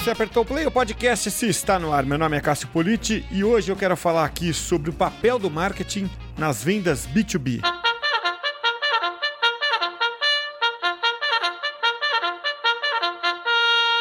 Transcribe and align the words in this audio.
você 0.00 0.10
apertou 0.12 0.44
o 0.44 0.46
play, 0.46 0.64
o 0.64 0.70
podcast 0.70 1.30
se 1.30 1.46
está 1.46 1.78
no 1.78 1.92
ar. 1.92 2.06
Meu 2.06 2.16
nome 2.16 2.34
é 2.34 2.40
Cássio 2.40 2.68
Politi 2.68 3.22
e 3.30 3.44
hoje 3.44 3.70
eu 3.70 3.76
quero 3.76 3.94
falar 3.94 4.24
aqui 4.24 4.50
sobre 4.54 4.88
o 4.88 4.94
papel 4.94 5.38
do 5.38 5.50
marketing 5.50 6.08
nas 6.38 6.64
vendas 6.64 7.06
B2B. 7.06 7.60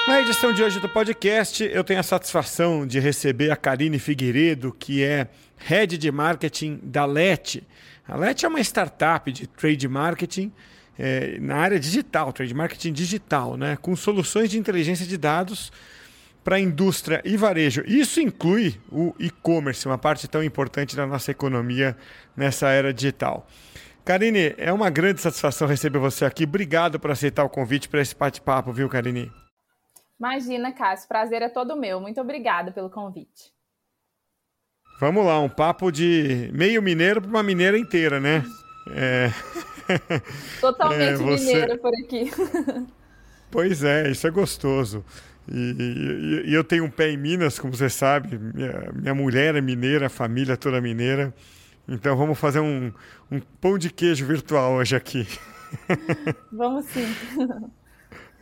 Na 0.08 0.22
edição 0.22 0.54
de 0.54 0.64
hoje 0.64 0.80
do 0.80 0.88
podcast, 0.88 1.66
eu 1.66 1.84
tenho 1.84 2.00
a 2.00 2.04
satisfação 2.04 2.88
de 2.88 2.98
receber 2.98 3.52
a 3.52 3.58
Karine 3.58 4.00
Figueiredo, 4.00 4.72
que 4.72 5.04
é 5.04 5.28
Head 5.58 5.98
de 5.98 6.12
Marketing 6.14 6.80
da 6.82 7.04
LET. 7.04 7.62
A 8.08 8.16
LET 8.16 8.46
é 8.46 8.48
uma 8.48 8.62
startup 8.62 9.30
de 9.34 9.48
trade 9.48 9.88
marketing 9.90 10.50
é, 11.00 11.40
na 11.40 11.56
área 11.56 11.80
digital, 11.80 12.34
trade 12.34 12.54
marketing 12.54 12.92
digital, 12.92 13.56
né, 13.56 13.78
com 13.82 13.96
soluções 13.96 14.50
de 14.50 14.60
inteligência 14.60 15.08
de 15.08 15.18
dados 15.18 15.72
para 16.44 16.60
indústria 16.60 17.22
e 17.24 17.38
varejo. 17.38 17.84
Isso 17.88 18.20
inclui 18.20 18.76
o 18.92 19.16
e-commerce, 19.18 19.88
uma 19.88 19.98
parte 19.98 20.28
tão 20.28 20.44
importante 20.44 20.98
da 20.98 21.08
nossa 21.08 21.32
economia 21.32 21.96
nessa 22.36 22.70
era 22.70 22.94
digital. 22.94 23.48
Karine, 24.04 24.54
é 24.58 24.74
uma 24.74 24.90
grande 24.90 25.22
satisfação 25.22 25.68
receber 25.68 26.00
você 26.00 26.26
aqui. 26.26 26.44
Obrigado 26.44 27.00
por 27.00 27.12
aceitar 27.12 27.44
o 27.44 27.50
convite 27.50 27.88
para 27.88 28.02
esse 28.02 28.16
bate-papo, 28.16 28.74
viu, 28.74 28.90
Karine? 28.90 29.32
Imagina, 30.20 30.74
Cássio, 30.74 31.08
prazer 31.08 31.42
é 31.42 31.50
todo 31.50 31.78
meu. 31.78 32.02
Muito 32.02 32.20
obrigada 32.20 32.72
pelo 32.72 32.90
convite. 32.90 33.54
Vamos 35.00 35.26
lá, 35.26 35.40
um 35.40 35.48
papo 35.48 35.92
de 35.92 36.50
meio 36.54 36.82
mineiro 36.82 37.22
para 37.22 37.30
uma 37.30 37.44
mineira 37.44 37.78
inteira, 37.78 38.20
né? 38.20 38.44
É... 38.92 39.32
Totalmente 40.62 41.02
é, 41.02 41.16
você... 41.18 41.46
mineira 41.46 41.78
por 41.78 41.94
aqui. 41.94 42.32
Pois 43.52 43.84
é, 43.84 44.12
isso 44.12 44.28
é 44.28 44.30
gostoso. 44.30 45.04
E, 45.52 45.58
e, 45.58 46.52
e, 46.52 46.54
eu 46.54 46.64
tenho 46.64 46.84
um 46.84 46.90
pé 46.90 47.10
em 47.10 47.18
Minas, 47.18 47.58
como 47.58 47.76
você 47.76 47.90
sabe. 47.90 48.38
Minha, 48.38 48.92
minha 48.94 49.16
mulher 49.16 49.56
é 49.56 49.62
mineira, 49.62 50.06
a 50.06 50.10
família 50.10 50.56
toda 50.56 50.80
mineira. 50.80 51.34
Então 51.88 52.16
vamos 52.16 52.38
fazer 52.38 52.60
um, 52.60 52.94
um 53.32 53.40
pão 53.60 53.76
de 53.80 53.90
queijo 53.90 54.24
virtual 54.24 54.74
hoje 54.74 54.96
aqui. 54.96 55.28
Vamos 56.54 56.86
sim. 56.86 57.08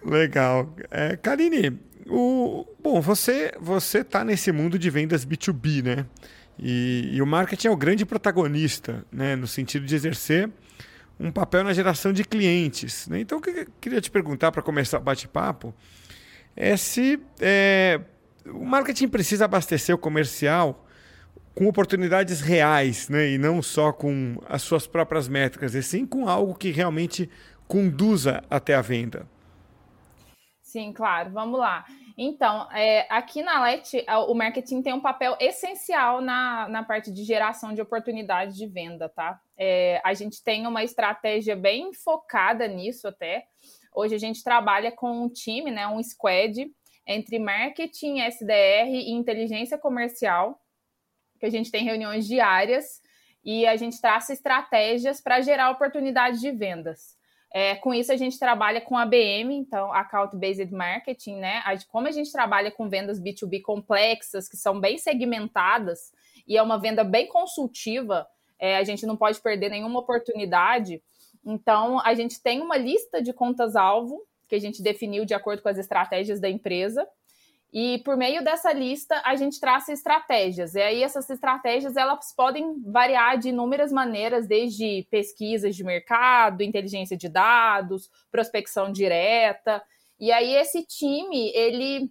Legal. 0.04 0.76
É, 0.92 1.16
Karine, 1.16 1.80
o, 2.10 2.66
bom, 2.82 3.00
você 3.00 3.54
você 3.60 4.00
está 4.00 4.24
nesse 4.26 4.52
mundo 4.52 4.78
de 4.78 4.90
vendas 4.90 5.26
B2B, 5.26 5.84
né? 5.84 6.06
E, 6.60 7.12
e, 7.14 7.22
o 7.22 7.26
marketing 7.26 7.68
é 7.68 7.72
o 7.72 7.78
grande 7.78 8.06
protagonista, 8.06 9.06
né? 9.12 9.36
No 9.36 9.48
sentido 9.48 9.86
de 9.86 9.96
exercer 9.96 10.50
um 11.20 11.32
papel 11.32 11.64
na 11.64 11.74
geração 11.74 12.14
de 12.14 12.24
clientes. 12.24 13.08
Né? 13.08 13.22
Então, 13.22 13.40
o 13.40 13.42
que 13.42 13.50
eu 13.50 13.68
queria 13.82 14.02
te 14.02 14.12
perguntar 14.12 14.52
para 14.52 14.62
começar 14.62 14.98
o 14.98 15.02
bate-papo 15.02 15.74
é 16.56 16.76
se 16.78 17.20
é, 17.40 18.00
o 18.46 18.66
marketing 18.66 19.08
precisa 19.08 19.46
abastecer 19.46 19.94
o 19.94 19.98
comercial 19.98 20.86
com 21.54 21.68
oportunidades 21.68 22.40
reais, 22.40 23.10
né? 23.10 23.30
e 23.32 23.38
não 23.38 23.62
só 23.62 23.92
com 23.92 24.42
as 24.48 24.62
suas 24.62 24.86
próprias 24.86 25.28
métricas, 25.28 25.74
e 25.74 25.82
sim 25.82 26.06
com 26.06 26.30
algo 26.30 26.54
que 26.54 26.70
realmente 26.70 27.30
conduza 27.68 28.44
até 28.50 28.76
a 28.76 28.82
venda. 28.82 29.26
Sim, 30.78 30.94
claro. 30.94 31.32
Vamos 31.32 31.60
lá. 31.60 31.88
Então, 32.16 32.72
é, 32.72 33.08
aqui 33.10 33.42
na 33.42 33.64
LET, 33.64 34.06
o 34.28 34.36
marketing 34.36 34.84
tem 34.84 34.94
um 34.94 35.02
papel 35.02 35.36
essencial 35.40 36.22
na, 36.22 36.70
na 36.70 36.84
parte 36.84 37.12
de 37.12 37.24
geração 37.24 37.74
de 37.74 37.82
oportunidades 37.82 38.56
de 38.56 38.68
venda, 38.68 39.10
tá? 39.10 39.42
É, 39.58 40.00
a 40.04 40.14
gente 40.14 40.44
tem 40.44 40.68
uma 40.68 40.84
estratégia 40.84 41.56
bem 41.56 41.92
focada 41.94 42.68
nisso 42.68 43.08
até. 43.08 43.48
Hoje 43.92 44.14
a 44.14 44.20
gente 44.20 44.44
trabalha 44.44 44.92
com 44.92 45.24
um 45.24 45.28
time, 45.28 45.72
né, 45.72 45.88
um 45.88 46.04
squad, 46.04 46.72
entre 47.08 47.40
marketing, 47.40 48.20
SDR 48.20 48.88
e 48.88 49.10
inteligência 49.14 49.80
comercial, 49.80 50.62
que 51.40 51.46
a 51.48 51.50
gente 51.50 51.72
tem 51.72 51.84
reuniões 51.84 52.28
diárias 52.28 53.02
e 53.44 53.66
a 53.66 53.76
gente 53.76 54.00
traça 54.00 54.32
estratégias 54.32 55.20
para 55.22 55.42
gerar 55.42 55.72
oportunidades 55.72 56.40
de 56.40 56.52
vendas. 56.52 57.17
É, 57.54 57.76
com 57.76 57.94
isso, 57.94 58.12
a 58.12 58.18
gente 58.18 58.38
trabalha 58.38 58.82
com 58.82 58.98
ABM, 58.98 59.54
então 59.54 59.94
Account 59.94 60.36
Based 60.36 60.72
Marketing, 60.72 61.38
né? 61.38 61.64
Como 61.88 62.08
a 62.08 62.12
gente 62.12 62.32
trabalha 62.32 62.72
com 62.72 62.90
vendas 62.90 63.20
B2B 63.20 63.62
complexas, 63.62 64.50
que 64.50 64.58
são 64.58 64.80
bem 64.80 64.98
segmentadas, 64.98 66.12
e 66.48 66.58
é 66.58 66.62
uma 66.62 66.78
venda 66.78 67.04
bem 67.04 67.28
consultiva, 67.28 68.28
é, 68.60 68.78
a 68.78 68.84
gente 68.84 69.06
não 69.06 69.16
pode 69.16 69.40
perder 69.42 69.70
nenhuma 69.70 70.00
oportunidade. 70.00 71.02
Então, 71.46 72.00
a 72.04 72.14
gente 72.14 72.42
tem 72.42 72.62
uma 72.62 72.78
lista 72.78 73.22
de 73.22 73.32
contas-alvo 73.32 74.22
que 74.48 74.56
a 74.56 74.60
gente 74.60 74.82
definiu 74.82 75.26
de 75.26 75.34
acordo 75.34 75.62
com 75.62 75.70
as 75.70 75.78
estratégias 75.78 76.40
da 76.40 76.50
empresa. 76.50 77.08
E 77.74 78.00
por 78.00 78.16
meio 78.16 78.44
dessa 78.44 78.72
lista, 78.72 79.22
a 79.26 79.36
gente 79.36 79.60
traça 79.60 79.92
estratégias. 79.92 80.74
E 80.74 80.82
aí, 80.82 81.04
essas 81.04 81.30
estratégias 81.30 81.98
elas 81.98 82.34
podem 82.34 82.82
variar 82.82 83.38
de 83.38 83.50
inúmeras 83.50 83.92
maneiras, 83.92 84.48
desde 84.48 85.06
pesquisas 85.12 85.76
de 85.76 85.84
mercado, 85.84 86.64
inteligência 86.64 87.18
de 87.18 87.28
dados, 87.28 88.10
prospecção 88.32 88.92
direta. 88.92 89.84
E 90.20 90.32
aí, 90.32 90.56
esse 90.56 90.84
time, 90.86 91.52
ele 91.54 92.10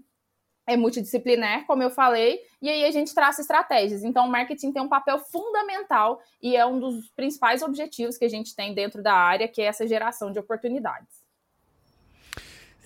é 0.67 0.77
multidisciplinar, 0.77 1.65
como 1.67 1.83
eu 1.83 1.91
falei, 1.91 2.41
e 2.61 2.69
aí 2.69 2.85
a 2.85 2.91
gente 2.91 3.15
traça 3.15 3.41
estratégias. 3.41 4.03
Então, 4.03 4.27
o 4.27 4.31
marketing 4.31 4.73
tem 4.73 4.83
um 4.83 4.89
papel 4.89 5.19
fundamental 5.19 6.21
e 6.43 6.57
é 6.57 6.67
um 6.67 6.79
dos 6.79 7.09
principais 7.11 7.63
objetivos 7.63 8.19
que 8.19 8.25
a 8.25 8.29
gente 8.29 8.55
tem 8.55 8.75
dentro 8.75 9.03
da 9.03 9.15
área, 9.15 9.49
que 9.49 9.63
é 9.63 9.67
essa 9.67 9.87
geração 9.87 10.33
de 10.33 10.39
oportunidades. 10.39 11.26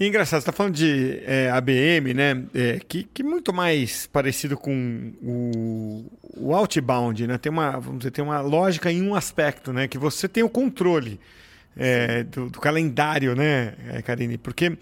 E 0.01 0.07
engraçado, 0.07 0.41
você 0.41 0.49
está 0.49 0.53
falando 0.53 0.77
de 0.77 1.21
é, 1.27 1.51
ABM, 1.51 2.15
né? 2.15 2.43
É, 2.55 2.81
que, 2.89 3.05
que 3.05 3.23
muito 3.23 3.53
mais 3.53 4.07
parecido 4.07 4.57
com 4.57 5.13
o, 5.23 6.11
o 6.39 6.55
outbound, 6.55 7.27
né? 7.27 7.37
Tem 7.37 7.53
uma, 7.53 7.73
vamos 7.73 7.99
dizer, 7.99 8.11
tem 8.11 8.25
uma 8.25 8.41
lógica 8.41 8.91
em 8.91 9.03
um 9.03 9.15
aspecto, 9.15 9.75
né? 9.75 9.87
Que 9.87 9.99
você 9.99 10.27
tem 10.27 10.43
o 10.43 10.49
controle 10.49 11.21
é, 11.77 12.23
do, 12.23 12.49
do, 12.49 12.59
calendário, 12.59 13.37
né, 13.37 13.75
é, 13.89 14.01
Karine? 14.01 14.39
Porque 14.39 14.75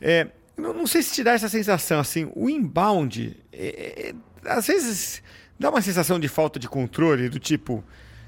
é, 0.00 0.26
não, 0.56 0.74
não, 0.74 0.88
sei 0.88 1.04
se 1.04 1.14
te 1.14 1.22
dá 1.22 1.34
essa 1.34 1.48
sensação, 1.48 2.00
assim, 2.00 2.28
o 2.34 2.50
inbound, 2.50 3.36
é, 3.52 4.12
às 4.44 4.66
vezes 4.66 5.22
dá 5.56 5.70
uma 5.70 5.82
sensação 5.82 6.18
de 6.18 6.26
falta 6.26 6.58
de 6.58 6.68
controle, 6.68 7.28
do 7.28 7.38
tipo, 7.38 7.84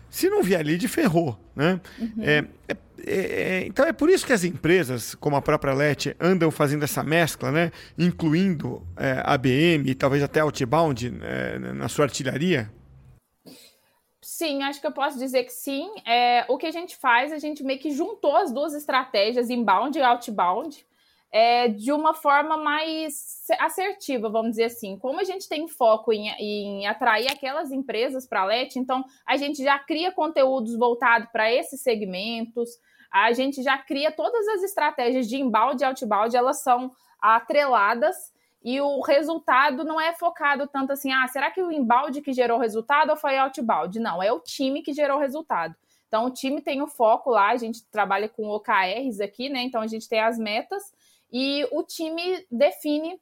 se 0.08 0.30
não 0.30 0.44
vier 0.44 0.64
lead, 0.64 0.86
ferrou, 0.86 1.36
né? 1.56 1.80
Uhum. 1.98 2.12
É, 2.20 2.44
é, 2.68 2.76
é, 3.06 3.66
então 3.66 3.86
é 3.86 3.92
por 3.92 4.10
isso 4.10 4.26
que 4.26 4.32
as 4.32 4.44
empresas, 4.44 5.14
como 5.14 5.36
a 5.36 5.42
própria 5.42 5.72
LET, 5.72 6.16
andam 6.20 6.50
fazendo 6.50 6.82
essa 6.82 7.02
mescla, 7.02 7.52
né? 7.52 7.70
incluindo 7.96 8.86
é, 8.96 9.22
ABM 9.24 9.88
e 9.88 9.94
talvez 9.94 10.22
até 10.22 10.40
Outbound 10.40 11.12
é, 11.22 11.58
na 11.58 11.88
sua 11.88 12.06
artilharia? 12.06 12.70
Sim, 14.20 14.64
acho 14.64 14.80
que 14.80 14.86
eu 14.86 14.92
posso 14.92 15.18
dizer 15.18 15.44
que 15.44 15.52
sim. 15.52 15.88
É, 16.04 16.44
o 16.48 16.58
que 16.58 16.66
a 16.66 16.72
gente 16.72 16.96
faz, 16.96 17.32
a 17.32 17.38
gente 17.38 17.62
meio 17.62 17.78
que 17.78 17.92
juntou 17.92 18.36
as 18.36 18.52
duas 18.52 18.74
estratégias, 18.74 19.50
inbound 19.50 19.96
e 19.96 20.02
outbound, 20.02 20.84
é, 21.30 21.68
de 21.68 21.92
uma 21.92 22.12
forma 22.12 22.56
mais 22.56 23.44
assertiva, 23.60 24.28
vamos 24.28 24.50
dizer 24.50 24.64
assim. 24.64 24.98
Como 24.98 25.20
a 25.20 25.24
gente 25.24 25.48
tem 25.48 25.68
foco 25.68 26.12
em, 26.12 26.28
em 26.40 26.86
atrair 26.86 27.30
aquelas 27.30 27.70
empresas 27.70 28.26
para 28.26 28.42
a 28.42 28.44
LET, 28.46 28.76
então 28.76 29.04
a 29.24 29.36
gente 29.36 29.62
já 29.62 29.78
cria 29.78 30.10
conteúdos 30.10 30.76
voltados 30.76 31.28
para 31.30 31.52
esses 31.52 31.80
segmentos, 31.80 32.70
a 33.12 33.32
gente 33.32 33.62
já 33.62 33.78
cria 33.78 34.10
todas 34.10 34.46
as 34.48 34.62
estratégias 34.62 35.28
de 35.28 35.36
embalde 35.36 35.82
e 35.82 35.86
outbound, 35.86 36.36
elas 36.36 36.62
são 36.62 36.90
atreladas 37.20 38.16
e 38.62 38.80
o 38.80 39.00
resultado 39.00 39.84
não 39.84 40.00
é 40.00 40.12
focado 40.12 40.66
tanto 40.66 40.92
assim, 40.92 41.12
ah, 41.12 41.26
será 41.28 41.50
que 41.50 41.62
o 41.62 41.70
embalde 41.70 42.20
que 42.20 42.32
gerou 42.32 42.58
resultado 42.58 43.10
ou 43.10 43.16
foi 43.16 43.38
outbound? 43.38 43.98
Não, 44.00 44.22
é 44.22 44.32
o 44.32 44.40
time 44.40 44.82
que 44.82 44.92
gerou 44.92 45.18
resultado. 45.18 45.74
Então, 46.08 46.26
o 46.26 46.30
time 46.30 46.60
tem 46.60 46.82
o 46.82 46.86
foco 46.86 47.30
lá, 47.30 47.50
a 47.50 47.56
gente 47.56 47.84
trabalha 47.90 48.28
com 48.28 48.48
OKRs 48.48 49.20
aqui, 49.20 49.48
né? 49.48 49.62
Então, 49.62 49.80
a 49.80 49.86
gente 49.86 50.08
tem 50.08 50.20
as 50.20 50.38
metas 50.38 50.82
e 51.32 51.64
o 51.72 51.82
time 51.82 52.44
define 52.50 53.20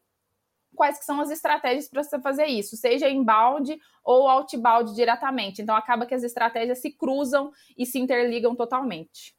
quais 0.75 0.99
que 0.99 1.05
são 1.05 1.21
as 1.21 1.31
estratégias 1.31 1.89
para 1.89 2.03
você 2.03 2.19
fazer 2.21 2.47
isso, 2.47 2.77
seja 2.77 3.09
inbound 3.09 3.79
ou 4.03 4.29
outbound 4.29 4.95
diretamente. 4.95 5.63
Então, 5.63 5.77
acaba 5.77 6.07
que 6.07 6.15
as 6.15 6.23
estratégias 6.23 6.79
se 6.79 6.91
cruzam 6.91 7.53
e 7.77 7.87
se 7.87 7.99
interligam 7.99 8.55
totalmente. 8.55 9.35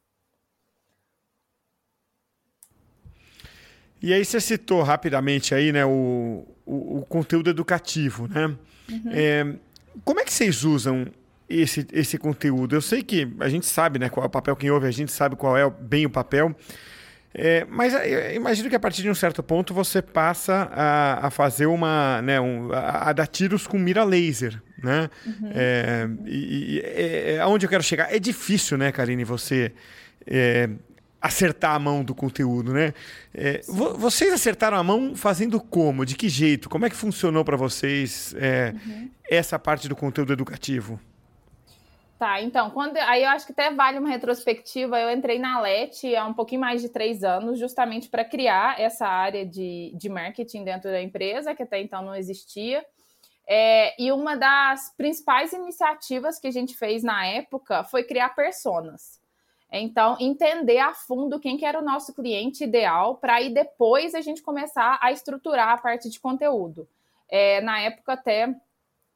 E 4.02 4.12
aí 4.12 4.24
você 4.24 4.40
citou 4.40 4.82
rapidamente 4.82 5.54
aí, 5.54 5.72
né, 5.72 5.84
o, 5.84 6.46
o, 6.64 6.98
o 6.98 7.06
conteúdo 7.08 7.50
educativo, 7.50 8.28
né? 8.28 8.54
Uhum. 8.90 9.10
É, 9.10 9.46
como 10.04 10.20
é 10.20 10.24
que 10.24 10.32
vocês 10.32 10.64
usam 10.64 11.06
esse, 11.48 11.86
esse 11.92 12.18
conteúdo? 12.18 12.74
Eu 12.74 12.82
sei 12.82 13.02
que 13.02 13.28
a 13.40 13.48
gente 13.48 13.66
sabe, 13.66 13.98
né, 13.98 14.08
qual 14.08 14.24
é 14.24 14.26
o 14.26 14.30
papel, 14.30 14.54
quem 14.56 14.70
ouve 14.70 14.86
a 14.86 14.90
gente 14.90 15.10
sabe 15.10 15.36
qual 15.36 15.56
é 15.56 15.68
bem 15.68 16.06
o 16.06 16.10
papel, 16.10 16.54
é, 17.38 17.66
mas 17.68 17.92
eu 17.92 18.34
imagino 18.34 18.70
que 18.70 18.74
a 18.74 18.80
partir 18.80 19.02
de 19.02 19.10
um 19.10 19.14
certo 19.14 19.42
ponto 19.42 19.74
você 19.74 20.00
passa 20.00 20.70
a, 20.72 21.26
a 21.26 21.30
fazer 21.30 21.66
uma, 21.66 22.22
né, 22.22 22.40
um, 22.40 22.72
a, 22.72 23.10
a, 23.10 23.12
dar 23.12 23.26
tiros 23.26 23.66
com 23.66 23.78
mira 23.78 24.04
laser, 24.04 24.58
né? 24.82 25.10
Uhum. 25.26 25.50
É, 25.54 26.08
e, 26.24 26.76
e 26.76 26.80
é, 26.80 27.34
é, 27.34 27.40
aonde 27.40 27.66
eu 27.66 27.70
quero 27.70 27.82
chegar? 27.82 28.10
É 28.10 28.18
difícil, 28.18 28.78
né, 28.78 28.90
Karine, 28.90 29.22
você 29.22 29.72
é, 30.26 30.70
acertar 31.20 31.74
a 31.74 31.78
mão 31.78 32.04
do 32.04 32.14
conteúdo, 32.14 32.72
né? 32.72 32.92
É, 33.34 33.60
vocês 33.66 34.32
acertaram 34.32 34.76
a 34.76 34.82
mão 34.82 35.16
fazendo 35.16 35.60
como? 35.60 36.04
De 36.04 36.14
que 36.16 36.28
jeito? 36.28 36.68
Como 36.68 36.86
é 36.86 36.90
que 36.90 36.96
funcionou 36.96 37.44
para 37.44 37.56
vocês 37.56 38.34
é, 38.38 38.74
uhum. 38.86 39.10
essa 39.28 39.58
parte 39.58 39.88
do 39.88 39.96
conteúdo 39.96 40.32
educativo? 40.32 41.00
Tá, 42.18 42.40
então, 42.40 42.70
quando 42.70 42.96
aí 42.96 43.24
eu 43.24 43.28
acho 43.28 43.44
que 43.44 43.52
até 43.52 43.70
vale 43.70 43.98
uma 43.98 44.08
retrospectiva. 44.08 44.98
Eu 44.98 45.10
entrei 45.10 45.38
na 45.38 45.60
LET 45.60 46.16
há 46.16 46.26
um 46.26 46.32
pouquinho 46.32 46.62
mais 46.62 46.80
de 46.80 46.88
três 46.88 47.22
anos, 47.22 47.58
justamente 47.58 48.08
para 48.08 48.24
criar 48.24 48.80
essa 48.80 49.06
área 49.06 49.44
de, 49.44 49.92
de 49.94 50.08
marketing 50.08 50.64
dentro 50.64 50.90
da 50.90 51.02
empresa, 51.02 51.54
que 51.54 51.62
até 51.62 51.80
então 51.80 52.02
não 52.02 52.14
existia. 52.14 52.84
É, 53.46 53.94
e 54.02 54.10
uma 54.10 54.34
das 54.34 54.94
principais 54.96 55.52
iniciativas 55.52 56.38
que 56.38 56.46
a 56.46 56.50
gente 56.50 56.74
fez 56.74 57.02
na 57.02 57.26
época 57.26 57.84
foi 57.84 58.02
criar 58.02 58.30
personas. 58.30 59.20
Então, 59.78 60.16
entender 60.20 60.78
a 60.78 60.94
fundo 60.94 61.40
quem 61.40 61.56
que 61.56 61.64
era 61.64 61.78
o 61.78 61.84
nosso 61.84 62.14
cliente 62.14 62.64
ideal, 62.64 63.16
para 63.16 63.36
aí 63.36 63.52
depois 63.52 64.14
a 64.14 64.20
gente 64.20 64.42
começar 64.42 64.98
a 65.00 65.12
estruturar 65.12 65.70
a 65.70 65.78
parte 65.78 66.08
de 66.08 66.20
conteúdo. 66.20 66.88
É, 67.28 67.60
na 67.60 67.80
época, 67.80 68.12
até 68.12 68.54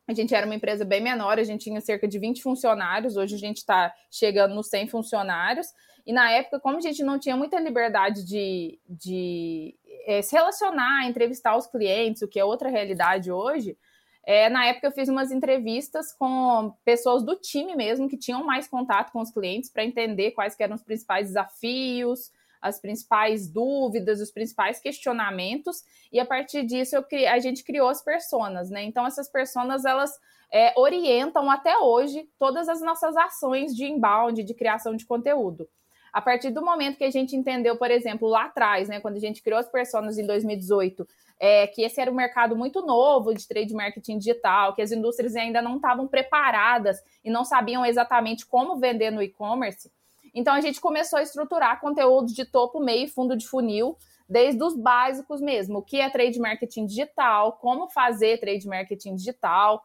a 0.08 0.12
gente 0.12 0.34
era 0.34 0.44
uma 0.44 0.54
empresa 0.54 0.84
bem 0.84 1.00
menor, 1.00 1.38
a 1.38 1.44
gente 1.44 1.64
tinha 1.64 1.80
cerca 1.80 2.08
de 2.08 2.18
20 2.18 2.42
funcionários, 2.42 3.16
hoje 3.16 3.36
a 3.36 3.38
gente 3.38 3.58
está 3.58 3.94
chegando 4.10 4.54
nos 4.54 4.68
100 4.68 4.88
funcionários. 4.88 5.68
E 6.04 6.12
na 6.12 6.30
época, 6.32 6.58
como 6.58 6.78
a 6.78 6.80
gente 6.80 7.04
não 7.04 7.18
tinha 7.18 7.36
muita 7.36 7.60
liberdade 7.60 8.24
de, 8.24 8.80
de 8.88 9.76
é, 10.06 10.20
se 10.22 10.34
relacionar, 10.34 11.06
entrevistar 11.06 11.56
os 11.56 11.66
clientes, 11.66 12.22
o 12.22 12.28
que 12.28 12.40
é 12.40 12.44
outra 12.44 12.68
realidade 12.68 13.30
hoje, 13.30 13.78
é, 14.24 14.48
na 14.48 14.66
época 14.66 14.86
eu 14.86 14.92
fiz 14.92 15.08
umas 15.08 15.32
entrevistas 15.32 16.12
com 16.12 16.74
pessoas 16.84 17.22
do 17.22 17.36
time 17.36 17.74
mesmo, 17.74 18.08
que 18.08 18.16
tinham 18.16 18.44
mais 18.44 18.68
contato 18.68 19.12
com 19.12 19.20
os 19.20 19.30
clientes, 19.30 19.70
para 19.70 19.84
entender 19.84 20.32
quais 20.32 20.54
eram 20.58 20.74
os 20.74 20.82
principais 20.82 21.28
desafios, 21.28 22.30
as 22.60 22.78
principais 22.78 23.48
dúvidas, 23.48 24.20
os 24.20 24.30
principais 24.30 24.78
questionamentos, 24.78 25.82
e 26.12 26.20
a 26.20 26.26
partir 26.26 26.64
disso 26.64 26.94
eu, 26.94 27.04
a 27.28 27.38
gente 27.38 27.64
criou 27.64 27.88
as 27.88 28.02
personas, 28.02 28.68
né? 28.70 28.82
Então 28.82 29.06
essas 29.06 29.30
personas 29.30 29.84
elas 29.84 30.12
é, 30.52 30.74
orientam 30.76 31.50
até 31.50 31.78
hoje 31.78 32.28
todas 32.38 32.68
as 32.68 32.82
nossas 32.82 33.16
ações 33.16 33.74
de 33.74 33.86
inbound, 33.86 34.42
de 34.42 34.54
criação 34.54 34.94
de 34.94 35.06
conteúdo. 35.06 35.68
A 36.12 36.20
partir 36.20 36.50
do 36.50 36.64
momento 36.64 36.96
que 36.98 37.04
a 37.04 37.10
gente 37.10 37.36
entendeu, 37.36 37.76
por 37.76 37.90
exemplo, 37.90 38.28
lá 38.28 38.44
atrás, 38.44 38.88
né, 38.88 39.00
quando 39.00 39.16
a 39.16 39.20
gente 39.20 39.42
criou 39.42 39.58
as 39.58 39.70
personas 39.70 40.18
em 40.18 40.26
2018, 40.26 41.06
é, 41.38 41.66
que 41.66 41.82
esse 41.82 42.00
era 42.00 42.10
um 42.10 42.14
mercado 42.14 42.56
muito 42.56 42.82
novo 42.82 43.34
de 43.34 43.46
trade 43.46 43.72
marketing 43.72 44.18
digital, 44.18 44.74
que 44.74 44.82
as 44.82 44.92
indústrias 44.92 45.36
ainda 45.36 45.62
não 45.62 45.76
estavam 45.76 46.06
preparadas 46.06 46.98
e 47.24 47.30
não 47.30 47.44
sabiam 47.44 47.84
exatamente 47.84 48.46
como 48.46 48.78
vender 48.78 49.10
no 49.10 49.22
e-commerce, 49.22 49.90
então 50.34 50.54
a 50.54 50.60
gente 50.60 50.80
começou 50.80 51.18
a 51.18 51.22
estruturar 51.22 51.80
conteúdo 51.80 52.32
de 52.32 52.44
topo, 52.44 52.80
meio 52.80 53.04
e 53.04 53.08
fundo 53.08 53.36
de 53.36 53.46
funil, 53.46 53.96
desde 54.28 54.62
os 54.62 54.76
básicos 54.76 55.40
mesmo, 55.40 55.78
o 55.78 55.82
que 55.82 56.00
é 56.00 56.08
trade 56.08 56.38
marketing 56.38 56.86
digital, 56.86 57.54
como 57.54 57.88
fazer 57.88 58.38
trade 58.38 58.66
marketing 58.66 59.16
digital. 59.16 59.82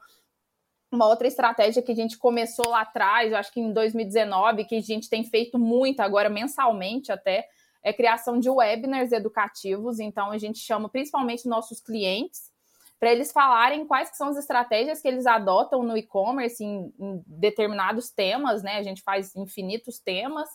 Uma 0.96 1.08
outra 1.08 1.28
estratégia 1.28 1.82
que 1.82 1.92
a 1.92 1.96
gente 1.96 2.18
começou 2.18 2.70
lá 2.70 2.82
atrás, 2.82 3.30
eu 3.30 3.38
acho 3.38 3.52
que 3.52 3.60
em 3.60 3.74
2019, 3.74 4.64
que 4.64 4.78
a 4.78 4.82
gente 4.82 5.10
tem 5.10 5.26
feito 5.26 5.60
muito 5.60 6.00
agora 6.00 6.30
mensalmente 6.30 7.12
até, 7.12 7.50
é 7.84 7.92
criação 7.92 8.40
de 8.40 8.50
webinars 8.50 9.12
educativos. 9.12 10.00
Então 10.00 10.32
a 10.32 10.38
gente 10.38 10.58
chama 10.58 10.88
principalmente 10.88 11.50
nossos 11.50 11.82
clientes 11.82 12.50
para 12.98 13.12
eles 13.12 13.34
falarem 13.34 13.86
quais 13.86 14.16
são 14.16 14.30
as 14.30 14.38
estratégias 14.38 15.02
que 15.02 15.08
eles 15.10 15.26
adotam 15.26 15.84
no 15.84 15.98
e-commerce 15.98 16.64
em, 16.64 16.94
em, 16.98 17.22
determinados 17.28 18.10
temas, 18.10 18.64
né? 18.64 18.78
A 18.78 18.84
gente 18.84 19.02
faz 19.02 19.36
infinitos 19.36 20.00
temas 20.00 20.48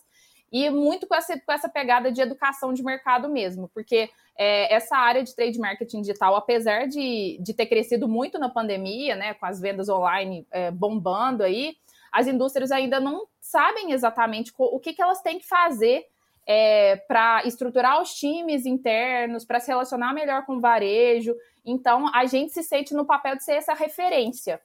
e 0.50 0.70
muito 0.70 1.06
com 1.06 1.14
essa, 1.14 1.38
com 1.38 1.52
essa 1.52 1.68
pegada 1.68 2.10
de 2.10 2.22
educação 2.22 2.72
de 2.72 2.82
mercado 2.82 3.28
mesmo, 3.28 3.68
porque 3.74 4.08
é, 4.42 4.72
essa 4.72 4.96
área 4.96 5.22
de 5.22 5.36
trade 5.36 5.58
marketing 5.58 6.00
digital, 6.00 6.34
apesar 6.34 6.88
de, 6.88 7.36
de 7.42 7.52
ter 7.52 7.66
crescido 7.66 8.08
muito 8.08 8.38
na 8.38 8.48
pandemia, 8.48 9.14
né, 9.14 9.34
com 9.34 9.44
as 9.44 9.60
vendas 9.60 9.90
online 9.90 10.46
é, 10.50 10.70
bombando 10.70 11.42
aí, 11.42 11.76
as 12.10 12.26
indústrias 12.26 12.72
ainda 12.72 12.98
não 12.98 13.26
sabem 13.38 13.92
exatamente 13.92 14.50
o 14.56 14.80
que, 14.80 14.94
que 14.94 15.02
elas 15.02 15.20
têm 15.20 15.38
que 15.38 15.46
fazer 15.46 16.06
é, 16.46 16.96
para 16.96 17.42
estruturar 17.44 18.00
os 18.00 18.14
times 18.14 18.64
internos, 18.64 19.44
para 19.44 19.60
se 19.60 19.68
relacionar 19.68 20.14
melhor 20.14 20.46
com 20.46 20.56
o 20.56 20.60
varejo. 20.60 21.36
Então, 21.62 22.10
a 22.14 22.24
gente 22.24 22.50
se 22.54 22.62
sente 22.62 22.94
no 22.94 23.04
papel 23.04 23.36
de 23.36 23.44
ser 23.44 23.52
essa 23.52 23.74
referência. 23.74 24.58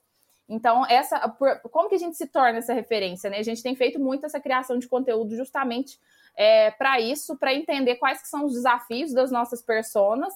Então, 0.47 0.85
essa, 0.85 1.19
como 1.69 1.89
que 1.89 1.95
a 1.95 1.99
gente 1.99 2.15
se 2.15 2.27
torna 2.27 2.59
essa 2.59 2.73
referência? 2.73 3.29
Né? 3.29 3.39
A 3.39 3.43
gente 3.43 3.61
tem 3.61 3.75
feito 3.75 3.99
muito 3.99 4.25
essa 4.25 4.39
criação 4.39 4.79
de 4.79 4.87
conteúdo 4.87 5.35
justamente 5.35 5.99
é, 6.35 6.71
para 6.71 6.99
isso, 6.99 7.37
para 7.37 7.53
entender 7.53 7.95
quais 7.95 8.21
que 8.21 8.27
são 8.27 8.45
os 8.45 8.53
desafios 8.53 9.13
das 9.13 9.31
nossas 9.31 9.61
personas 9.61 10.33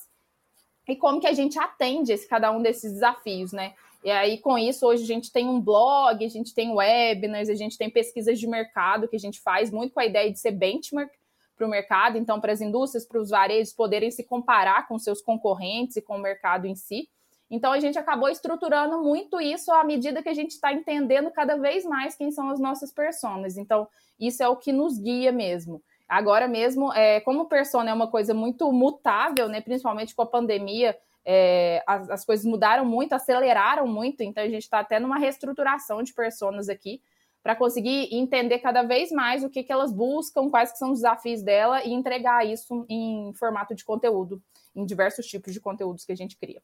e 0.87 0.95
como 0.95 1.19
que 1.19 1.27
a 1.27 1.33
gente 1.33 1.59
atende 1.59 2.11
esse, 2.11 2.27
cada 2.27 2.51
um 2.51 2.61
desses 2.61 2.93
desafios, 2.93 3.51
né? 3.51 3.73
E 4.03 4.09
aí, 4.09 4.37
com 4.37 4.57
isso, 4.57 4.87
hoje 4.87 5.03
a 5.03 5.07
gente 5.07 5.31
tem 5.31 5.47
um 5.47 5.59
blog, 5.59 6.23
a 6.23 6.29
gente 6.29 6.53
tem 6.53 6.73
webinars, 6.73 7.49
a 7.49 7.55
gente 7.55 7.77
tem 7.77 7.89
pesquisas 7.89 8.39
de 8.39 8.47
mercado 8.47 9.07
que 9.07 9.15
a 9.15 9.19
gente 9.19 9.41
faz 9.41 9.69
muito 9.71 9.93
com 9.93 9.99
a 9.99 10.05
ideia 10.05 10.31
de 10.31 10.39
ser 10.39 10.51
benchmark 10.51 11.11
para 11.57 11.67
o 11.67 11.69
mercado, 11.69 12.17
então 12.17 12.39
para 12.39 12.53
as 12.53 12.61
indústrias, 12.61 13.05
para 13.05 13.19
os 13.19 13.29
varejos 13.29 13.73
poderem 13.73 14.09
se 14.09 14.23
comparar 14.23 14.87
com 14.87 14.97
seus 14.97 15.21
concorrentes 15.21 15.97
e 15.97 16.01
com 16.01 16.15
o 16.15 16.21
mercado 16.21 16.65
em 16.65 16.75
si. 16.75 17.09
Então 17.51 17.73
a 17.73 17.79
gente 17.79 17.99
acabou 17.99 18.29
estruturando 18.29 19.01
muito 19.03 19.41
isso 19.41 19.71
à 19.71 19.83
medida 19.83 20.23
que 20.23 20.29
a 20.29 20.33
gente 20.33 20.51
está 20.51 20.71
entendendo 20.71 21.29
cada 21.31 21.57
vez 21.57 21.83
mais 21.83 22.15
quem 22.15 22.31
são 22.31 22.49
as 22.49 22.59
nossas 22.59 22.93
personas. 22.93 23.57
Então 23.57 23.87
isso 24.17 24.41
é 24.41 24.47
o 24.47 24.55
que 24.55 24.71
nos 24.71 24.97
guia 24.97 25.31
mesmo. 25.31 25.83
Agora 26.09 26.47
mesmo, 26.47 26.91
é, 26.93 27.19
como 27.19 27.45
persona 27.45 27.91
é 27.91 27.93
uma 27.93 28.09
coisa 28.09 28.33
muito 28.33 28.71
mutável, 28.71 29.47
né, 29.47 29.61
principalmente 29.61 30.15
com 30.15 30.23
a 30.23 30.25
pandemia, 30.25 30.97
é, 31.23 31.83
as, 31.85 32.09
as, 32.09 32.25
coisas 32.25 32.43
mudaram 32.43 32.83
muito, 32.83 33.13
aceleraram 33.13 33.85
muito, 33.85 34.23
então 34.23 34.43
a 34.43 34.49
gente 34.49 34.63
está 34.63 34.79
até 34.79 34.99
numa 34.99 35.19
reestruturação 35.19 36.01
de 36.01 36.11
personas 36.11 36.67
aqui, 36.67 36.99
para 37.43 37.55
conseguir 37.55 38.09
entender 38.11 38.57
cada 38.57 38.81
vez 38.81 39.11
mais 39.11 39.43
o 39.43 39.49
que, 39.49 39.63
que 39.63 39.71
elas 39.71 39.93
buscam, 39.93 40.49
quais 40.49 40.71
que 40.71 40.79
são 40.79 40.91
os 40.91 40.99
desafios 40.99 41.43
dela 41.43 41.83
e 41.85 41.93
entregar 41.93 42.45
isso 42.45 42.85
em 42.89 43.31
formato 43.35 43.75
de 43.75 43.85
conteúdo, 43.85 44.41
em 44.75 44.85
diversos 44.85 45.27
tipos 45.27 45.53
de 45.53 45.61
conteúdos 45.61 46.03
que 46.03 46.11
a 46.11 46.15
gente 46.15 46.35
cria. 46.37 46.61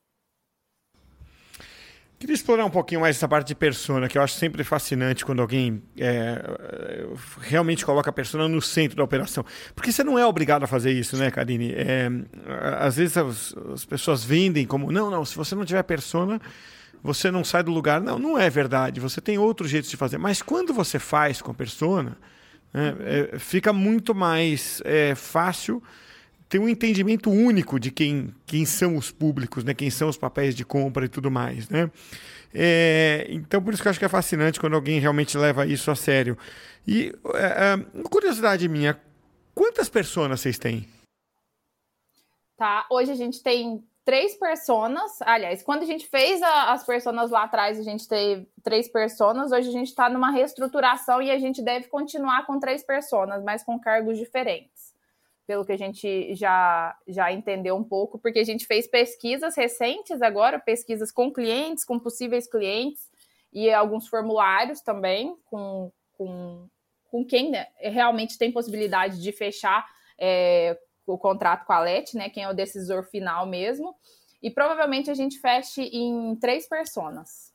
Queria 2.18 2.34
explorar 2.34 2.66
um 2.66 2.70
pouquinho 2.70 3.02
mais 3.02 3.18
essa 3.18 3.28
parte 3.28 3.48
de 3.48 3.56
persona, 3.56 4.08
que 4.08 4.18
eu 4.18 4.22
acho 4.22 4.36
sempre 4.36 4.64
fascinante 4.64 5.26
quando 5.26 5.42
alguém 5.42 5.84
é, 5.98 6.42
realmente 7.42 7.86
coloca 7.86 8.10
a 8.10 8.14
persona 8.14 8.48
no 8.48 8.62
centro 8.62 8.96
da 8.96 9.04
operação. 9.04 9.46
Porque 9.76 9.92
você 9.92 10.04
não 10.04 10.18
é 10.18 10.26
obrigado 10.26 10.64
a 10.64 10.68
fazer 10.68 10.92
isso, 10.92 11.18
né, 11.18 11.30
Karine? 11.30 11.74
É, 11.74 12.10
às 12.80 12.96
vezes 12.96 13.18
as, 13.18 13.54
as 13.74 13.84
pessoas 13.84 14.24
vendem 14.24 14.66
como, 14.66 14.92
não, 14.92 15.12
não, 15.12 15.26
se 15.26 15.36
você 15.36 15.56
não 15.56 15.66
tiver 15.66 15.84
persona, 15.84 16.40
você 17.04 17.30
não 17.30 17.44
sai 17.44 17.64
do 17.64 17.72
lugar. 17.72 18.02
Não, 18.02 18.18
não 18.18 18.38
é 18.38 18.50
verdade. 18.50 19.00
Você 19.00 19.20
tem 19.20 19.38
outros 19.38 19.70
jeitos 19.70 19.90
de 19.90 19.98
fazer. 19.98 20.18
Mas 20.18 20.42
quando 20.42 20.74
você 20.74 20.98
faz 20.98 21.42
com 21.42 21.52
a 21.52 21.54
persona, 21.54 22.18
né, 22.74 22.96
é, 23.34 23.40
fica 23.40 23.72
muito 23.72 24.16
mais 24.16 24.82
é, 24.86 25.14
fácil 25.16 25.84
ter 26.48 26.60
um 26.60 26.70
entendimento 26.70 27.30
único 27.30 27.80
de 27.80 27.92
quem, 27.92 28.34
quem 28.46 28.66
são 28.66 28.96
os 28.96 29.12
públicos, 29.12 29.64
né, 29.64 29.74
quem 29.74 29.90
são 29.90 30.10
os 30.10 30.18
papéis 30.18 30.56
de 30.56 30.64
compra 30.64 31.06
e 31.06 31.10
tudo 31.10 31.32
mais. 31.32 31.70
Né? 31.70 31.90
É, 32.54 33.28
então, 33.30 33.62
por 33.62 33.74
isso 33.74 33.82
que 33.82 33.88
eu 33.88 33.90
acho 33.90 34.00
que 34.00 34.06
é 34.06 34.10
fascinante 34.10 34.60
quando 34.60 34.76
alguém 34.76 35.00
realmente 35.00 35.38
leva 35.38 35.66
isso 35.66 35.90
a 35.92 35.96
sério. 35.96 36.38
E 36.88 37.14
é, 37.34 37.74
é 37.74 38.04
curiosidade 38.10 38.68
minha, 38.70 39.00
quantas 39.54 39.90
pessoas 39.90 40.30
vocês 40.30 40.58
têm? 40.58 40.88
Tá, 42.58 42.86
hoje 42.90 43.12
a 43.12 43.16
gente 43.16 43.44
tem 43.44 43.84
três 44.06 44.36
personas. 44.38 45.22
Aliás, 45.24 45.64
quando 45.64 45.82
a 45.82 45.86
gente 45.86 46.08
fez 46.08 46.42
a, 46.42 46.72
as 46.72 46.86
personas 46.86 47.32
lá 47.32 47.44
atrás, 47.44 47.78
a 47.78 47.84
gente 47.84 48.08
teve 48.08 48.48
três 48.64 48.88
personas. 48.88 49.52
Hoje 49.52 49.68
a 49.68 49.72
gente 49.72 49.88
está 49.88 50.10
numa 50.10 50.32
reestruturação 50.32 51.22
e 51.22 51.32
a 51.32 51.40
gente 51.40 51.62
deve 51.62 51.88
continuar 51.88 52.46
com 52.46 52.60
três 52.60 52.84
personas, 52.84 53.44
mas 53.44 53.64
com 53.64 53.78
cargos 53.78 54.18
diferentes. 54.18 54.95
Pelo 55.48 55.66
que 55.66 55.72
a 55.72 55.78
gente 55.78 56.34
já, 56.36 56.98
já 57.08 57.32
entendeu 57.32 57.76
um 57.76 57.84
pouco, 57.84 58.18
porque 58.18 58.40
a 58.40 58.44
gente 58.44 58.66
fez 58.66 58.88
pesquisas 58.88 59.56
recentes 59.56 60.22
agora, 60.22 60.60
pesquisas 60.60 61.12
com 61.12 61.32
clientes, 61.32 61.86
com 61.86 62.00
possíveis 62.00 62.48
clientes, 62.48 63.10
e 63.54 63.72
alguns 63.72 64.08
formulários 64.08 64.82
também 64.82 65.36
com, 65.46 65.92
com, 66.18 66.68
com 67.10 67.26
quem 67.26 67.52
né, 67.52 67.68
realmente 67.78 68.38
tem 68.38 68.52
possibilidade 68.52 69.22
de 69.22 69.32
fechar 69.32 69.86
é, 70.20 70.78
o 71.06 71.18
contrato 71.18 71.66
com 71.66 71.74
a 71.74 71.80
LET, 71.80 72.16
né? 72.16 72.30
Quem 72.30 72.44
é 72.44 72.50
o 72.50 72.54
decisor 72.54 73.04
final 73.04 73.46
mesmo. 73.46 73.96
E 74.42 74.52
provavelmente 74.52 75.10
a 75.10 75.14
gente 75.14 75.40
feche 75.40 75.84
em 75.84 76.36
três 76.36 76.68
personas. 76.68 77.55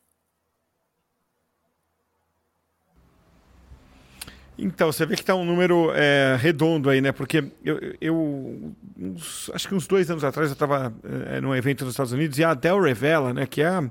Então, 4.62 4.92
você 4.92 5.06
vê 5.06 5.14
que 5.14 5.22
está 5.22 5.34
um 5.34 5.44
número 5.44 5.90
é, 5.94 6.36
redondo 6.38 6.90
aí, 6.90 7.00
né? 7.00 7.12
Porque 7.12 7.44
eu, 7.64 7.80
eu 8.00 8.74
uns, 8.98 9.50
acho 9.54 9.66
que 9.66 9.74
uns 9.74 9.86
dois 9.86 10.10
anos 10.10 10.22
atrás 10.22 10.50
eu 10.50 10.52
estava 10.52 10.92
é, 11.28 11.40
num 11.40 11.54
evento 11.54 11.84
nos 11.84 11.94
Estados 11.94 12.12
Unidos 12.12 12.38
e 12.38 12.44
a 12.44 12.52
Dell 12.52 12.80
revela, 12.80 13.32
né? 13.32 13.46
Que 13.46 13.62
é 13.62 13.66
a, 13.66 13.90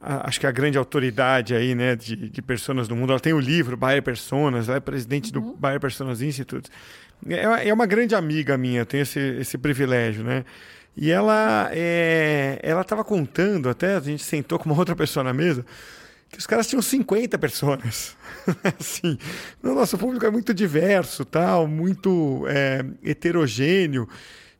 a, 0.00 0.28
acho 0.28 0.38
que 0.38 0.46
a 0.46 0.52
grande 0.52 0.78
autoridade 0.78 1.54
aí, 1.54 1.74
né, 1.74 1.96
de, 1.96 2.14
de 2.30 2.42
pessoas 2.42 2.86
do 2.86 2.94
mundo. 2.94 3.10
Ela 3.10 3.20
tem 3.20 3.32
o 3.32 3.40
livro 3.40 3.76
Bayer 3.76 4.02
Personas, 4.02 4.68
ela 4.68 4.78
é 4.78 4.80
presidente 4.80 5.34
uhum. 5.34 5.52
do 5.52 5.56
Bayer 5.56 5.80
Personas 5.80 6.22
Institute. 6.22 6.70
É, 7.28 7.68
é 7.68 7.74
uma 7.74 7.86
grande 7.86 8.14
amiga 8.14 8.56
minha, 8.56 8.86
tenho 8.86 9.02
esse, 9.02 9.18
esse 9.18 9.58
privilégio, 9.58 10.22
né? 10.22 10.44
E 10.96 11.10
ela 11.10 11.68
é, 11.72 12.58
ela 12.62 12.80
estava 12.80 13.04
contando, 13.04 13.68
até 13.68 13.96
a 13.96 14.00
gente 14.00 14.22
sentou 14.22 14.58
com 14.58 14.70
uma 14.70 14.78
outra 14.78 14.96
pessoa 14.96 15.22
na 15.22 15.32
mesa, 15.32 15.64
que 16.36 16.40
os 16.40 16.46
caras 16.46 16.66
tinham 16.66 16.82
50 16.82 17.38
pessoas. 17.38 18.14
assim, 18.78 19.18
o 19.62 19.68
nosso 19.72 19.96
público 19.96 20.26
é 20.26 20.30
muito 20.30 20.52
diverso, 20.52 21.24
tal, 21.24 21.66
muito 21.66 22.44
é, 22.46 22.84
heterogêneo. 23.02 24.06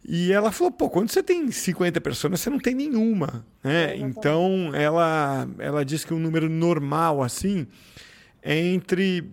E 0.09 0.33
ela 0.33 0.51
falou, 0.51 0.73
pô, 0.73 0.89
quando 0.89 1.11
você 1.11 1.23
tem 1.23 1.51
50 1.51 2.01
pessoas, 2.01 2.41
você 2.41 2.49
não 2.49 2.59
tem 2.59 2.75
nenhuma. 2.75 3.45
Né? 3.63 3.93
É, 3.93 3.97
então, 3.97 4.71
ela, 4.73 5.47
ela 5.59 5.85
diz 5.85 6.03
que 6.03 6.15
um 6.15 6.19
número 6.19 6.49
normal, 6.49 7.23
assim, 7.23 7.67
é 8.43 8.57
entre 8.57 9.29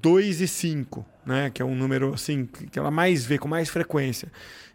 2 0.00 0.40
e 0.40 0.48
5, 0.48 1.04
né? 1.26 1.50
que 1.50 1.60
é 1.60 1.64
um 1.64 1.74
número 1.74 2.14
assim 2.14 2.46
que 2.46 2.78
ela 2.78 2.90
mais 2.90 3.26
vê 3.26 3.36
com 3.36 3.48
mais 3.48 3.68
frequência. 3.68 4.32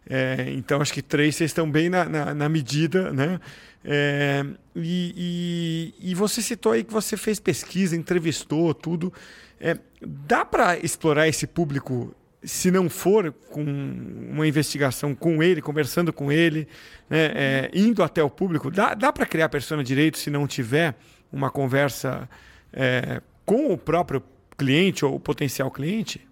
É, 0.08 0.52
então, 0.52 0.82
acho 0.82 0.94
que 0.94 1.02
três 1.02 1.36
vocês 1.36 1.50
estão 1.50 1.70
bem 1.70 1.90
na, 1.90 2.06
na, 2.06 2.34
na 2.34 2.48
medida, 2.48 3.12
né? 3.12 3.40
É, 3.84 4.46
e, 4.76 5.94
e, 6.02 6.12
e, 6.12 6.16
você 6.16 6.42
citou 6.42 6.74
aí 6.74 6.84
que 6.84 6.92
você 6.92 7.16
fez 7.16 7.40
pesquisa, 7.40 7.96
entrevistou 7.96 8.74
tudo. 8.74 9.14
É, 9.60 9.78
dá 10.02 10.44
para 10.44 10.78
explorar 10.78 11.28
esse 11.28 11.48
público 11.48 12.14
se 12.44 12.70
não 12.70 12.90
for 12.90 13.34
com 13.50 13.64
uma 13.64 14.48
investigação 14.48 15.16
com 15.16 15.42
ele, 15.42 15.62
conversando 15.62 16.14
com 16.14 16.32
ele, 16.32 16.68
né, 17.10 17.32
é, 17.34 17.72
indo 17.74 18.04
até 18.04 18.24
o 18.24 18.30
público? 18.30 18.70
Dá, 18.70 18.94
dá 18.94 19.12
para 19.12 19.26
criar 19.26 19.50
persona 19.50 19.84
direito 19.84 20.18
se 20.18 20.30
não 20.30 20.48
tiver 20.48 20.96
uma 21.32 21.50
conversa 21.50 22.30
é, 22.72 23.22
com 23.46 23.74
o 23.74 23.78
próprio 23.78 24.22
cliente 24.58 25.06
ou 25.06 25.16
o 25.16 25.20
potencial 25.20 25.72
cliente? 25.72 26.27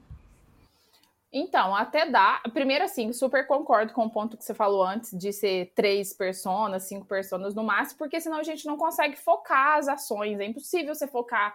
Então, 1.38 1.76
até 1.76 2.10
dá. 2.10 2.42
Primeiro, 2.54 2.86
assim, 2.86 3.12
super 3.12 3.46
concordo 3.46 3.92
com 3.92 4.06
o 4.06 4.10
ponto 4.10 4.38
que 4.38 4.46
você 4.46 4.54
falou 4.54 4.82
antes 4.82 5.12
de 5.12 5.34
ser 5.34 5.74
três 5.76 6.14
personas, 6.14 6.84
cinco 6.84 7.06
personas 7.06 7.54
no 7.54 7.62
máximo, 7.62 7.98
porque 7.98 8.22
senão 8.22 8.38
a 8.38 8.44
gente 8.44 8.66
não 8.66 8.78
consegue 8.78 9.18
focar 9.18 9.78
as 9.78 9.90
ações. 9.90 10.40
É 10.40 10.46
impossível 10.46 10.96
você 10.96 11.06
focar 11.06 11.54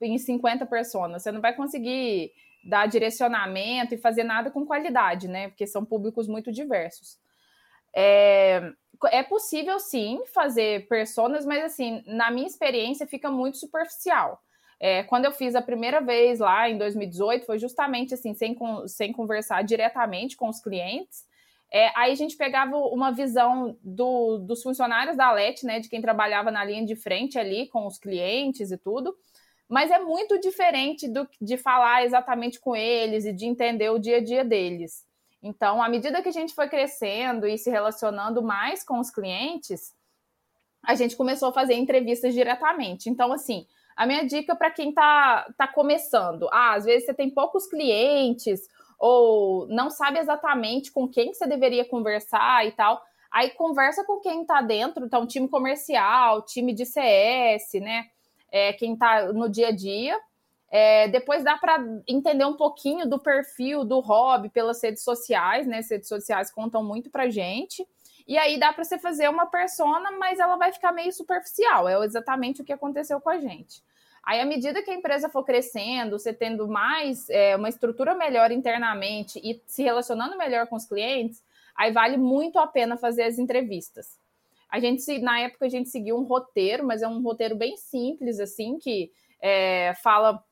em 0.00 0.16
50 0.16 0.64
personas. 0.64 1.22
Você 1.22 1.30
não 1.30 1.42
vai 1.42 1.54
conseguir 1.54 2.32
dar 2.64 2.86
direcionamento 2.86 3.94
e 3.94 3.98
fazer 3.98 4.24
nada 4.24 4.50
com 4.50 4.64
qualidade, 4.64 5.28
né? 5.28 5.48
Porque 5.48 5.66
são 5.66 5.84
públicos 5.84 6.26
muito 6.26 6.50
diversos. 6.50 7.18
É, 7.94 8.72
é 9.10 9.22
possível, 9.22 9.78
sim, 9.78 10.22
fazer 10.32 10.88
personas, 10.88 11.44
mas, 11.44 11.62
assim, 11.64 12.02
na 12.06 12.30
minha 12.30 12.46
experiência, 12.46 13.06
fica 13.06 13.30
muito 13.30 13.58
superficial. 13.58 14.42
É, 14.80 15.02
quando 15.02 15.24
eu 15.24 15.32
fiz 15.32 15.54
a 15.54 15.62
primeira 15.62 16.00
vez 16.00 16.38
lá 16.38 16.68
em 16.68 16.78
2018, 16.78 17.44
foi 17.44 17.58
justamente 17.58 18.14
assim, 18.14 18.34
sem, 18.34 18.56
sem 18.86 19.12
conversar 19.12 19.62
diretamente 19.62 20.36
com 20.36 20.48
os 20.48 20.60
clientes. 20.60 21.26
É, 21.70 21.90
aí 21.96 22.12
a 22.12 22.14
gente 22.14 22.36
pegava 22.36 22.76
uma 22.76 23.10
visão 23.10 23.76
do, 23.82 24.38
dos 24.38 24.62
funcionários 24.62 25.16
da 25.16 25.30
LET, 25.32 25.64
né, 25.64 25.80
de 25.80 25.88
quem 25.88 26.00
trabalhava 26.00 26.50
na 26.50 26.64
linha 26.64 26.84
de 26.86 26.96
frente 26.96 27.38
ali 27.38 27.68
com 27.68 27.86
os 27.86 27.98
clientes 27.98 28.70
e 28.70 28.78
tudo, 28.78 29.14
mas 29.68 29.90
é 29.90 29.98
muito 29.98 30.40
diferente 30.40 31.06
do, 31.06 31.28
de 31.40 31.58
falar 31.58 32.04
exatamente 32.04 32.58
com 32.58 32.74
eles 32.74 33.26
e 33.26 33.32
de 33.32 33.44
entender 33.44 33.90
o 33.90 33.98
dia 33.98 34.16
a 34.16 34.24
dia 34.24 34.44
deles. 34.44 35.06
Então, 35.42 35.82
à 35.82 35.88
medida 35.88 36.22
que 36.22 36.28
a 36.28 36.32
gente 36.32 36.54
foi 36.54 36.68
crescendo 36.68 37.46
e 37.46 37.58
se 37.58 37.68
relacionando 37.70 38.42
mais 38.42 38.82
com 38.82 38.98
os 38.98 39.10
clientes, 39.10 39.94
a 40.82 40.94
gente 40.94 41.16
começou 41.16 41.50
a 41.50 41.52
fazer 41.52 41.74
entrevistas 41.74 42.32
diretamente. 42.32 43.10
Então, 43.10 43.32
assim, 43.32 43.66
a 43.98 44.06
minha 44.06 44.24
dica 44.24 44.54
para 44.54 44.70
quem 44.70 44.90
está 44.90 45.52
tá 45.56 45.66
começando, 45.66 46.48
ah, 46.52 46.74
às 46.74 46.84
vezes 46.84 47.04
você 47.04 47.12
tem 47.12 47.28
poucos 47.28 47.66
clientes 47.66 48.60
ou 48.96 49.66
não 49.66 49.90
sabe 49.90 50.20
exatamente 50.20 50.92
com 50.92 51.08
quem 51.08 51.32
que 51.32 51.34
você 51.36 51.48
deveria 51.48 51.84
conversar 51.84 52.64
e 52.64 52.70
tal. 52.70 53.02
Aí 53.28 53.50
conversa 53.50 54.04
com 54.04 54.20
quem 54.20 54.42
está 54.42 54.62
dentro, 54.62 55.04
então 55.04 55.26
time 55.26 55.48
comercial, 55.48 56.42
time 56.42 56.72
de 56.72 56.86
CS, 56.86 57.74
né? 57.80 58.06
É, 58.52 58.72
quem 58.72 58.92
está 58.92 59.32
no 59.32 59.48
dia 59.48 59.68
a 59.68 59.72
dia. 59.72 60.16
É, 60.70 61.08
depois 61.08 61.42
dá 61.42 61.58
para 61.58 61.84
entender 62.06 62.44
um 62.44 62.56
pouquinho 62.56 63.04
do 63.04 63.18
perfil 63.18 63.84
do 63.84 63.98
hobby 63.98 64.48
pelas 64.48 64.80
redes 64.80 65.02
sociais, 65.02 65.66
né? 65.66 65.78
As 65.78 65.90
redes 65.90 66.08
sociais 66.08 66.52
contam 66.52 66.84
muito 66.84 67.10
para 67.10 67.28
gente. 67.28 67.84
E 68.28 68.38
aí 68.38 68.60
dá 68.60 68.72
para 68.72 68.84
você 68.84 68.96
fazer 68.96 69.28
uma 69.28 69.46
persona, 69.46 70.12
mas 70.12 70.38
ela 70.38 70.56
vai 70.56 70.72
ficar 70.72 70.92
meio 70.92 71.10
superficial. 71.12 71.88
É 71.88 72.04
exatamente 72.04 72.62
o 72.62 72.64
que 72.64 72.72
aconteceu 72.72 73.20
com 73.20 73.30
a 73.30 73.38
gente. 73.38 73.82
Aí, 74.28 74.42
à 74.42 74.44
medida 74.44 74.82
que 74.82 74.90
a 74.90 74.94
empresa 74.94 75.30
for 75.30 75.42
crescendo, 75.42 76.18
você 76.18 76.34
tendo 76.34 76.68
mais 76.68 77.30
é, 77.30 77.56
uma 77.56 77.70
estrutura 77.70 78.14
melhor 78.14 78.50
internamente 78.50 79.40
e 79.42 79.58
se 79.66 79.82
relacionando 79.82 80.36
melhor 80.36 80.66
com 80.66 80.76
os 80.76 80.84
clientes, 80.84 81.42
aí 81.74 81.90
vale 81.90 82.18
muito 82.18 82.58
a 82.58 82.66
pena 82.66 82.98
fazer 82.98 83.22
as 83.22 83.38
entrevistas. 83.38 84.18
A 84.68 84.78
gente, 84.80 85.18
na 85.20 85.40
época, 85.40 85.64
a 85.64 85.68
gente 85.70 85.88
seguiu 85.88 86.18
um 86.18 86.24
roteiro, 86.24 86.86
mas 86.86 87.00
é 87.00 87.08
um 87.08 87.22
roteiro 87.22 87.56
bem 87.56 87.78
simples, 87.78 88.38
assim, 88.38 88.78
que 88.78 89.10
é, 89.40 89.94
fala 90.02 90.44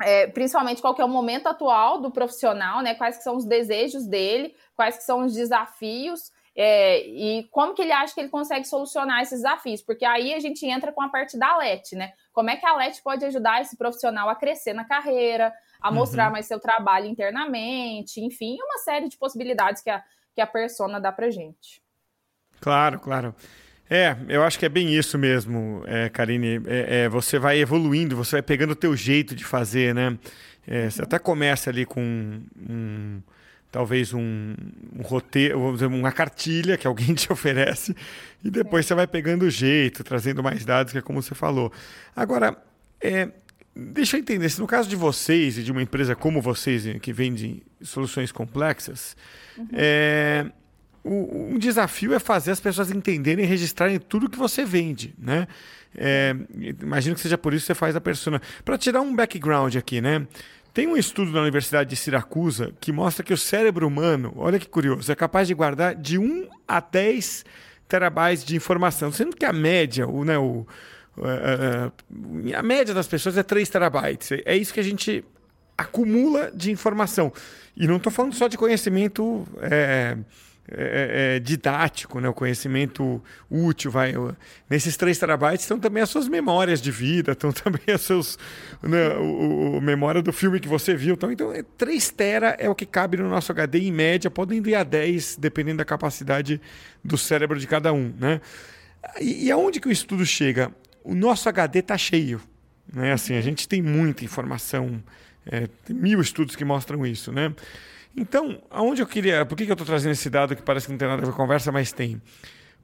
é, 0.00 0.28
principalmente 0.28 0.80
qual 0.80 0.94
é 0.96 1.04
o 1.04 1.08
momento 1.08 1.48
atual 1.48 2.00
do 2.00 2.12
profissional, 2.12 2.82
né? 2.82 2.94
Quais 2.94 3.16
que 3.16 3.24
são 3.24 3.34
os 3.34 3.44
desejos 3.44 4.06
dele, 4.06 4.54
quais 4.76 4.96
que 4.96 5.02
são 5.02 5.24
os 5.24 5.34
desafios 5.34 6.30
é, 6.54 7.06
e 7.06 7.44
como 7.50 7.74
que 7.74 7.82
ele 7.82 7.92
acha 7.92 8.14
que 8.14 8.20
ele 8.20 8.28
consegue 8.28 8.66
solucionar 8.66 9.22
esses 9.22 9.40
desafios, 9.42 9.80
porque 9.80 10.04
aí 10.04 10.34
a 10.34 10.40
gente 10.40 10.66
entra 10.66 10.92
com 10.92 11.00
a 11.00 11.08
parte 11.08 11.38
da 11.38 11.56
LET, 11.56 11.94
né? 11.96 12.12
Como 12.32 12.50
é 12.50 12.56
que 12.56 12.66
a 12.66 12.76
LET 12.76 13.02
pode 13.02 13.24
ajudar 13.24 13.62
esse 13.62 13.76
profissional 13.76 14.28
a 14.28 14.34
crescer 14.34 14.72
na 14.74 14.84
carreira, 14.84 15.52
a 15.80 15.88
uhum. 15.88 15.94
mostrar 15.94 16.30
mais 16.30 16.46
seu 16.46 16.60
trabalho 16.60 17.06
internamente, 17.06 18.20
enfim, 18.20 18.56
uma 18.62 18.78
série 18.78 19.08
de 19.08 19.16
possibilidades 19.16 19.82
que 19.82 19.90
a, 19.90 20.02
que 20.34 20.40
a 20.40 20.46
persona 20.46 21.00
dá 21.00 21.10
pra 21.10 21.30
gente. 21.30 21.82
Claro, 22.60 23.00
claro. 23.00 23.34
É, 23.90 24.16
eu 24.28 24.42
acho 24.42 24.58
que 24.58 24.64
é 24.64 24.70
bem 24.70 24.88
isso 24.94 25.18
mesmo, 25.18 25.82
é, 25.86 26.08
Karine. 26.08 26.62
É, 26.66 27.04
é, 27.04 27.08
você 27.08 27.38
vai 27.38 27.58
evoluindo, 27.58 28.16
você 28.16 28.36
vai 28.36 28.42
pegando 28.42 28.70
o 28.70 28.76
teu 28.76 28.96
jeito 28.96 29.34
de 29.34 29.44
fazer, 29.44 29.94
né? 29.94 30.18
É, 30.66 30.88
você 30.88 31.02
até 31.02 31.18
começa 31.18 31.70
ali 31.70 31.84
com 31.84 32.00
um, 32.00 33.22
talvez 33.72 34.12
um, 34.12 34.54
um 34.94 35.02
roteiro, 35.02 35.58
vamos 35.58 35.74
dizer, 35.76 35.86
uma 35.86 36.12
cartilha 36.12 36.76
que 36.76 36.86
alguém 36.86 37.14
te 37.16 37.32
oferece, 37.32 37.96
e 38.44 38.50
depois 38.50 38.84
é. 38.84 38.88
você 38.88 38.94
vai 38.94 39.06
pegando 39.06 39.46
o 39.46 39.50
jeito, 39.50 40.04
trazendo 40.04 40.42
mais 40.42 40.64
dados, 40.64 40.92
que 40.92 40.98
é 40.98 41.02
como 41.02 41.22
você 41.22 41.34
falou. 41.34 41.72
Agora, 42.14 42.56
é, 43.00 43.30
deixa 43.74 44.16
eu 44.16 44.20
entender, 44.20 44.50
se 44.50 44.60
no 44.60 44.66
caso 44.66 44.88
de 44.88 44.94
vocês 44.94 45.56
e 45.56 45.62
de 45.62 45.72
uma 45.72 45.82
empresa 45.82 46.14
como 46.14 46.40
vocês, 46.42 46.84
que 47.00 47.12
vende 47.12 47.62
soluções 47.80 48.30
complexas, 48.30 49.16
uhum. 49.56 49.68
é, 49.72 50.46
o, 51.02 51.54
um 51.54 51.58
desafio 51.58 52.12
é 52.12 52.18
fazer 52.18 52.50
as 52.50 52.60
pessoas 52.60 52.90
entenderem 52.90 53.44
e 53.44 53.48
registrarem 53.48 53.98
tudo 53.98 54.28
que 54.28 54.38
você 54.38 54.66
vende, 54.66 55.14
né? 55.18 55.48
É, 55.94 56.34
imagino 56.80 57.14
que 57.14 57.20
seja 57.20 57.36
por 57.36 57.52
isso 57.52 57.64
que 57.64 57.66
você 57.68 57.74
faz 57.74 57.96
a 57.96 58.00
persona. 58.00 58.40
Para 58.64 58.78
tirar 58.78 59.00
um 59.00 59.14
background 59.14 59.76
aqui, 59.76 60.00
né? 60.00 60.26
Tem 60.72 60.86
um 60.86 60.96
estudo 60.96 61.30
na 61.32 61.42
Universidade 61.42 61.90
de 61.90 61.96
Siracusa 61.96 62.72
que 62.80 62.92
mostra 62.92 63.22
que 63.22 63.32
o 63.32 63.36
cérebro 63.36 63.86
humano, 63.86 64.32
olha 64.36 64.58
que 64.58 64.66
curioso, 64.66 65.12
é 65.12 65.14
capaz 65.14 65.46
de 65.46 65.54
guardar 65.54 65.94
de 65.94 66.18
1 66.18 66.48
a 66.66 66.80
10 66.80 67.44
terabytes 67.86 68.42
de 68.42 68.56
informação, 68.56 69.12
sendo 69.12 69.36
que 69.36 69.44
a 69.44 69.52
média, 69.52 70.08
o, 70.08 70.24
né, 70.24 70.38
o, 70.38 70.66
a, 71.18 72.58
a 72.58 72.62
média 72.62 72.94
das 72.94 73.06
pessoas 73.06 73.36
é 73.36 73.42
3 73.42 73.68
terabytes. 73.68 74.30
É 74.46 74.56
isso 74.56 74.72
que 74.72 74.80
a 74.80 74.84
gente 74.84 75.22
acumula 75.76 76.50
de 76.54 76.70
informação. 76.70 77.32
E 77.76 77.86
não 77.86 77.96
estou 77.96 78.12
falando 78.12 78.34
só 78.34 78.48
de 78.48 78.56
conhecimento. 78.56 79.46
É, 79.60 80.16
é, 80.68 80.74
é, 80.74 81.36
é, 81.36 81.38
didático, 81.40 82.20
né? 82.20 82.28
o 82.28 82.32
conhecimento 82.32 83.20
útil. 83.50 83.90
Vai. 83.90 84.14
Nesses 84.70 84.96
3 84.96 85.18
terabytes 85.18 85.64
estão 85.64 85.78
também 85.78 86.02
as 86.02 86.08
suas 86.08 86.28
memórias 86.28 86.80
de 86.80 86.90
vida, 86.90 87.32
estão 87.38 87.50
também 87.50 87.82
as 87.92 88.02
seus, 88.02 88.38
né, 88.80 89.08
o, 89.16 89.78
o, 89.78 89.80
memória 89.80 90.22
do 90.22 90.32
filme 90.32 90.60
que 90.60 90.68
você 90.68 90.94
viu. 90.94 91.14
Então, 91.14 91.32
então, 91.32 91.52
3 91.76 92.10
tera 92.10 92.56
é 92.60 92.70
o 92.70 92.76
que 92.76 92.86
cabe 92.86 93.16
no 93.16 93.28
nosso 93.28 93.50
HD 93.50 93.80
em 93.80 93.92
média, 93.92 94.30
podem 94.30 94.62
ir 94.64 94.74
a 94.76 94.84
10, 94.84 95.36
dependendo 95.36 95.78
da 95.78 95.84
capacidade 95.84 96.60
do 97.04 97.18
cérebro 97.18 97.58
de 97.58 97.66
cada 97.66 97.92
um. 97.92 98.14
Né? 98.16 98.40
E, 99.20 99.46
e 99.46 99.50
aonde 99.50 99.80
que 99.80 99.88
o 99.88 99.92
estudo 99.92 100.24
chega? 100.24 100.70
O 101.02 101.14
nosso 101.14 101.48
HD 101.48 101.80
está 101.80 101.98
cheio. 101.98 102.40
Né? 102.92 103.12
Assim, 103.12 103.34
a 103.34 103.40
gente 103.40 103.68
tem 103.68 103.82
muita 103.82 104.24
informação, 104.24 105.02
é, 105.44 105.66
tem 105.84 105.96
mil 105.96 106.20
estudos 106.20 106.54
que 106.54 106.64
mostram 106.64 107.04
isso. 107.04 107.32
Né? 107.32 107.52
Então, 108.16 108.62
aonde 108.70 109.02
eu 109.02 109.06
queria. 109.06 109.44
Por 109.46 109.56
que, 109.56 109.64
que 109.64 109.70
eu 109.70 109.74
estou 109.74 109.86
trazendo 109.86 110.12
esse 110.12 110.28
dado 110.28 110.54
que 110.54 110.62
parece 110.62 110.86
que 110.86 110.92
não 110.92 110.98
tem 110.98 111.08
nada 111.08 111.22
a 111.22 111.24
ver 111.24 111.30
com 111.32 111.36
a 111.36 111.44
conversa, 111.44 111.72
mas 111.72 111.92
tem? 111.92 112.20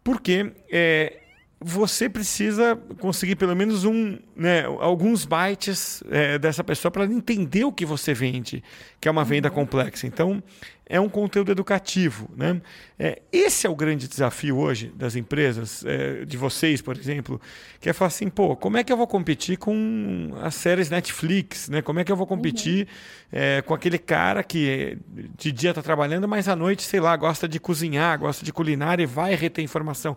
Porque 0.02 0.52
é, 0.70 1.20
você 1.61 2.09
precisa 2.09 2.77
conseguir 3.00 3.35
pelo 3.35 3.55
menos 3.57 3.85
um, 3.85 4.17
né, 4.37 4.65
alguns 4.65 5.25
bytes 5.25 6.03
é, 6.09 6.38
dessa 6.38 6.62
pessoa 6.62 6.91
para 6.91 7.05
entender 7.05 7.65
o 7.65 7.73
que 7.73 7.85
você 7.85 8.15
vende, 8.15 8.62
que 9.00 9.09
é 9.09 9.11
uma 9.11 9.25
venda 9.25 9.50
complexa. 9.50 10.07
Então, 10.07 10.41
é 10.88 11.00
um 11.00 11.09
conteúdo 11.09 11.50
educativo. 11.50 12.31
Né? 12.37 12.61
É, 12.97 13.21
esse 13.33 13.67
é 13.67 13.71
o 13.71 13.75
grande 13.75 14.07
desafio 14.07 14.57
hoje 14.57 14.93
das 14.95 15.17
empresas, 15.17 15.85
é, 15.85 16.25
de 16.25 16.37
vocês, 16.37 16.81
por 16.81 16.97
exemplo, 16.97 17.41
que 17.81 17.91
é 17.91 17.93
falar 17.93 18.07
assim, 18.07 18.29
pô, 18.29 18.57
como 18.57 18.77
é 18.77 18.85
que 18.85 18.93
eu 18.93 18.97
vou 18.97 19.07
competir 19.07 19.59
com 19.59 20.33
as 20.41 20.55
séries 20.55 20.88
Netflix? 20.88 21.69
Né? 21.69 21.83
Como 21.83 21.99
é 21.99 22.05
que 22.05 22.12
eu 22.12 22.17
vou 22.17 22.27
competir 22.27 22.87
uhum. 23.33 23.38
é, 23.41 23.62
com 23.62 23.75
aquele 23.75 23.99
cara 23.99 24.45
que 24.45 24.97
de 25.37 25.50
dia 25.50 25.71
está 25.71 25.83
trabalhando, 25.83 26.29
mas 26.29 26.49
à 26.49 26.55
noite, 26.55 26.85
sei 26.85 27.00
lá, 27.00 27.17
gosta 27.17 27.49
de 27.49 27.59
cozinhar, 27.59 28.17
gosta 28.17 28.45
de 28.45 28.53
culinária 28.53 29.03
e 29.03 29.07
vai 29.07 29.35
reter 29.35 29.62
informação. 29.62 30.17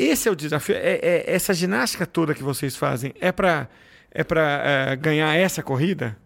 Esse 0.00 0.30
é 0.30 0.32
o 0.32 0.36
desafio. 0.36 0.74
É, 0.76 0.94
é 0.94 1.30
essa 1.30 1.52
ginástica 1.52 2.06
toda 2.06 2.34
que 2.34 2.42
vocês 2.42 2.74
fazem 2.74 3.12
é 3.20 3.30
para 3.30 3.68
é 4.10 4.24
para 4.24 4.42
é, 4.42 4.96
ganhar 4.96 5.36
essa 5.36 5.62
corrida? 5.62 6.16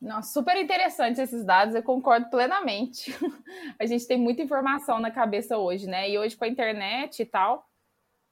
Nossa, 0.00 0.32
super 0.32 0.56
interessantes 0.56 1.20
esses 1.20 1.44
dados, 1.44 1.74
eu 1.76 1.82
concordo 1.84 2.28
plenamente. 2.28 3.16
a 3.78 3.86
gente 3.86 4.06
tem 4.06 4.18
muita 4.18 4.42
informação 4.42 4.98
na 4.98 5.10
cabeça 5.10 5.56
hoje, 5.56 5.86
né? 5.86 6.10
E 6.10 6.18
hoje 6.18 6.36
com 6.36 6.44
a 6.44 6.48
internet 6.48 7.22
e 7.22 7.26
tal, 7.26 7.64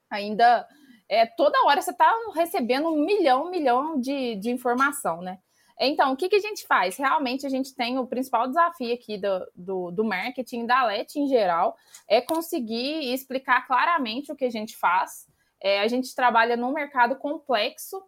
ainda 0.09 0.67
é, 1.07 1.25
toda 1.25 1.65
hora 1.65 1.81
você 1.81 1.91
está 1.91 2.13
recebendo 2.35 2.89
um 2.89 3.05
milhão, 3.05 3.45
um 3.45 3.49
milhão 3.49 3.99
de, 3.99 4.35
de 4.35 4.49
informação, 4.51 5.21
né? 5.21 5.39
Então, 5.79 6.11
o 6.11 6.17
que, 6.17 6.27
que 6.27 6.35
a 6.35 6.41
gente 6.41 6.65
faz? 6.65 6.97
Realmente, 6.97 7.45
a 7.45 7.49
gente 7.49 7.75
tem 7.75 7.99
o 7.99 8.07
principal 8.07 8.47
desafio 8.47 8.93
aqui 8.93 9.17
do, 9.17 9.47
do, 9.55 9.91
do 9.91 10.03
marketing, 10.03 10.65
da 10.65 10.83
LET 10.85 11.15
em 11.15 11.27
geral, 11.27 11.77
é 12.07 12.19
conseguir 12.19 13.13
explicar 13.13 13.67
claramente 13.67 14.31
o 14.31 14.35
que 14.35 14.45
a 14.45 14.49
gente 14.49 14.75
faz. 14.75 15.27
É, 15.61 15.81
a 15.81 15.87
gente 15.87 16.13
trabalha 16.15 16.57
num 16.57 16.73
mercado 16.73 17.15
complexo, 17.15 18.01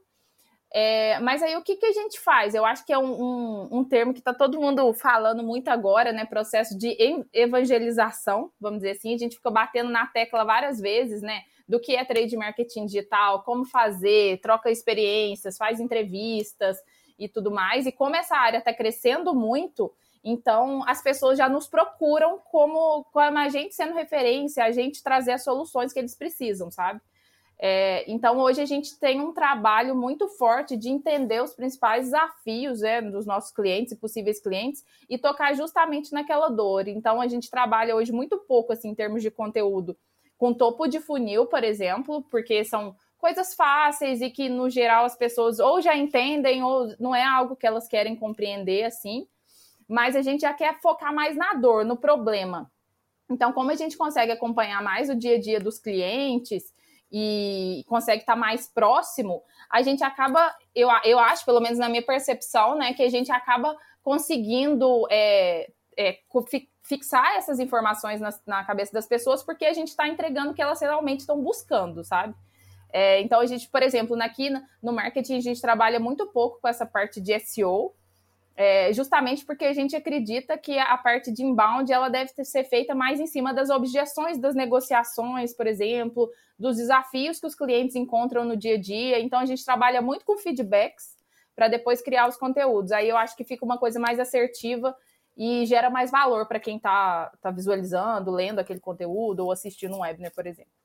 é, 0.72 1.20
mas 1.20 1.42
aí 1.42 1.56
o 1.58 1.64
que, 1.64 1.76
que 1.76 1.86
a 1.86 1.92
gente 1.92 2.20
faz? 2.20 2.54
Eu 2.54 2.64
acho 2.64 2.86
que 2.86 2.94
é 2.94 2.98
um, 2.98 3.22
um, 3.22 3.80
um 3.80 3.84
termo 3.84 4.14
que 4.14 4.20
está 4.20 4.34
todo 4.34 4.60
mundo 4.60 4.92
falando 4.94 5.44
muito 5.44 5.68
agora, 5.68 6.12
né? 6.12 6.26
Processo 6.26 6.78
de 6.78 6.96
evangelização, 7.34 8.52
vamos 8.60 8.80
dizer 8.80 8.92
assim. 8.92 9.14
A 9.14 9.18
gente 9.18 9.36
fica 9.36 9.50
batendo 9.50 9.90
na 9.90 10.06
tecla 10.06 10.44
várias 10.44 10.80
vezes, 10.80 11.22
né? 11.22 11.42
Do 11.68 11.80
que 11.80 11.96
é 11.96 12.06
trade 12.06 12.36
marketing 12.38 12.86
digital, 12.86 13.44
como 13.44 13.66
fazer, 13.66 14.40
troca 14.42 14.70
experiências, 14.70 15.58
faz 15.58 15.80
entrevistas 15.80 16.78
e 17.20 17.28
tudo 17.28 17.52
mais. 17.52 17.86
E 17.86 17.92
como 17.92 18.16
essa 18.16 18.36
área 18.36 18.60
está 18.60 18.74
crescendo 18.74 19.36
muito, 19.36 19.92
então 20.24 20.84
as 20.88 21.02
pessoas 21.02 21.38
já 21.38 21.50
nos 21.50 21.68
procuram 21.68 22.40
como, 22.52 23.04
como 23.12 23.38
a 23.38 23.50
gente 23.50 23.76
sendo 23.76 23.94
referência, 23.94 24.64
a 24.64 24.72
gente 24.72 25.04
trazer 25.04 25.34
as 25.34 25.44
soluções 25.44 25.94
que 25.94 26.00
eles 26.00 26.16
precisam, 26.16 26.72
sabe? 26.72 27.02
É, 27.62 28.10
então 28.10 28.38
hoje 28.38 28.62
a 28.62 28.66
gente 28.66 28.98
tem 28.98 29.20
um 29.20 29.34
trabalho 29.34 29.94
muito 29.94 30.30
forte 30.30 30.78
de 30.78 30.88
entender 30.88 31.44
os 31.44 31.54
principais 31.54 32.06
desafios 32.06 32.80
né, 32.80 33.02
dos 33.02 33.26
nossos 33.26 33.52
clientes 33.52 33.92
e 33.92 33.98
possíveis 33.98 34.40
clientes 34.40 34.86
e 35.10 35.18
tocar 35.18 35.54
justamente 35.54 36.14
naquela 36.14 36.48
dor. 36.48 36.88
Então 36.88 37.20
a 37.20 37.28
gente 37.28 37.50
trabalha 37.52 37.94
hoje 37.98 38.14
muito 38.14 38.38
pouco 38.38 38.72
assim 38.72 38.90
em 38.90 38.96
termos 38.96 39.22
de 39.22 39.30
conteúdo 39.30 39.98
com 40.40 40.54
topo 40.54 40.88
de 40.88 41.02
funil, 41.02 41.46
por 41.46 41.66
exemplo, 41.66 42.24
porque 42.32 42.64
são 42.64 42.96
coisas 43.20 43.54
fáceis 43.54 44.22
e 44.22 44.30
que, 44.30 44.50
no 44.50 44.70
geral, 44.70 45.06
as 45.06 45.16
pessoas 45.16 45.60
ou 45.60 45.82
já 45.82 45.96
entendem 45.96 46.64
ou 46.64 46.96
não 47.00 47.14
é 47.14 47.24
algo 47.24 47.56
que 47.56 47.68
elas 47.68 47.88
querem 47.88 48.16
compreender 48.16 48.86
assim. 48.86 49.28
Mas 49.88 50.16
a 50.16 50.22
gente 50.22 50.42
já 50.42 50.54
quer 50.54 50.80
focar 50.82 51.14
mais 51.14 51.36
na 51.36 51.54
dor, 51.54 51.86
no 51.86 51.98
problema. 51.98 52.72
Então, 53.30 53.52
como 53.52 53.72
a 53.72 53.76
gente 53.76 53.98
consegue 53.98 54.32
acompanhar 54.32 54.82
mais 54.82 55.10
o 55.10 55.16
dia 55.16 55.36
a 55.36 55.40
dia 55.40 55.60
dos 55.60 55.80
clientes 55.80 56.74
e 57.12 57.84
consegue 57.88 58.22
estar 58.22 58.36
mais 58.36 58.68
próximo, 58.68 59.44
a 59.70 59.82
gente 59.82 60.04
acaba, 60.04 60.56
eu, 60.74 60.88
eu 61.04 61.20
acho, 61.20 61.46
pelo 61.46 61.60
menos 61.60 61.78
na 61.78 61.90
minha 61.90 62.02
percepção, 62.02 62.76
né, 62.76 62.94
que 62.94 63.04
a 63.04 63.10
gente 63.10 63.32
acaba 63.32 63.76
conseguindo 64.02 65.08
é, 65.12 65.72
é, 65.98 66.20
fixar 66.84 67.36
essas 67.36 67.60
informações 67.60 68.22
na, 68.22 68.30
na, 68.48 68.64
cabeça 68.64 68.94
das 68.94 69.08
pessoas, 69.08 69.44
porque 69.44 69.66
a 69.66 69.74
gente 69.74 69.90
está 69.90 70.08
entregando 70.08 70.52
o 70.52 70.54
que 70.54 70.62
elas 70.62 70.80
realmente 70.80 71.22
estão 71.22 71.42
buscando, 71.42 72.04
sabe? 72.04 72.34
É, 72.92 73.22
então, 73.22 73.40
a 73.40 73.46
gente, 73.46 73.68
por 73.70 73.84
exemplo, 73.84 74.20
aqui 74.22 74.50
no 74.82 74.92
marketing, 74.92 75.38
a 75.38 75.42
gente 75.42 75.62
trabalha 75.62 76.00
muito 76.00 76.28
pouco 76.28 76.60
com 76.60 76.68
essa 76.68 76.86
parte 76.86 77.22
de 77.22 77.38
SEO, 77.40 77.94
é, 78.56 78.92
justamente 78.92 79.46
porque 79.46 79.64
a 79.64 79.74
gente 79.74 79.96
acredita 79.96 80.58
que 80.58 80.78
a 80.78 80.98
parte 80.98 81.32
de 81.32 81.44
inbound 81.44 81.92
ela 81.92 82.10
deve 82.10 82.32
ser 82.44 82.66
feita 82.66 82.94
mais 82.94 83.20
em 83.20 83.28
cima 83.28 83.54
das 83.54 83.70
objeções 83.70 84.38
das 84.38 84.54
negociações, 84.54 85.54
por 85.54 85.66
exemplo, 85.66 86.30
dos 86.58 86.76
desafios 86.76 87.40
que 87.40 87.48
os 87.48 87.56
clientes 87.56 87.96
encontram 87.96 88.44
no 88.44 88.58
dia 88.58 88.76
a 88.76 88.80
dia. 88.80 89.20
Então, 89.20 89.40
a 89.40 89.46
gente 89.46 89.64
trabalha 89.64 90.02
muito 90.02 90.26
com 90.26 90.38
feedbacks 90.38 91.16
para 91.56 91.68
depois 91.68 92.02
criar 92.02 92.28
os 92.28 92.38
conteúdos. 92.38 92.92
Aí 92.92 93.08
eu 93.08 93.18
acho 93.18 93.36
que 93.36 93.44
fica 93.44 93.64
uma 93.64 93.78
coisa 93.78 94.00
mais 94.00 94.20
assertiva 94.20 94.96
e 95.38 95.66
gera 95.66 95.90
mais 95.90 96.12
valor 96.12 96.46
para 96.46 96.60
quem 96.60 96.76
está 96.76 97.32
tá 97.42 97.52
visualizando, 97.52 98.32
lendo 98.32 98.60
aquele 98.60 98.80
conteúdo 98.82 99.46
ou 99.46 99.52
assistindo 99.54 99.96
um 99.96 100.00
webinar, 100.00 100.34
por 100.34 100.46
exemplo. 100.46 100.79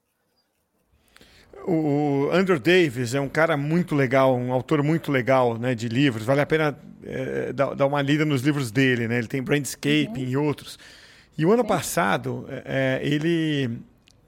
O 1.67 2.29
Andrew 2.33 2.59
Davis 2.59 3.15
é 3.15 3.21
um 3.21 3.29
cara 3.29 3.57
muito 3.57 3.95
legal, 3.95 4.37
um 4.37 4.53
autor 4.53 4.83
muito 4.83 5.11
legal 5.11 5.57
né, 5.59 5.75
de 5.75 5.89
livros. 5.89 6.25
Vale 6.25 6.41
a 6.41 6.47
pena 6.47 6.79
é, 7.03 7.53
dar, 7.53 7.75
dar, 7.75 7.87
uma 7.87 8.03
lida 8.03 8.25
nos 8.25 8.43
livros 8.43 8.71
dele. 8.71 9.09
Né? 9.09 9.19
Ele 9.19 9.27
tem 9.27 9.43
Brandscaping 9.43 10.25
uhum. 10.25 10.29
e 10.29 10.37
outros. 10.37 10.79
E 11.37 11.45
o 11.45 11.53
ano 11.53 11.65
passado, 11.65 12.47
é, 12.49 13.01
ele, 13.03 13.79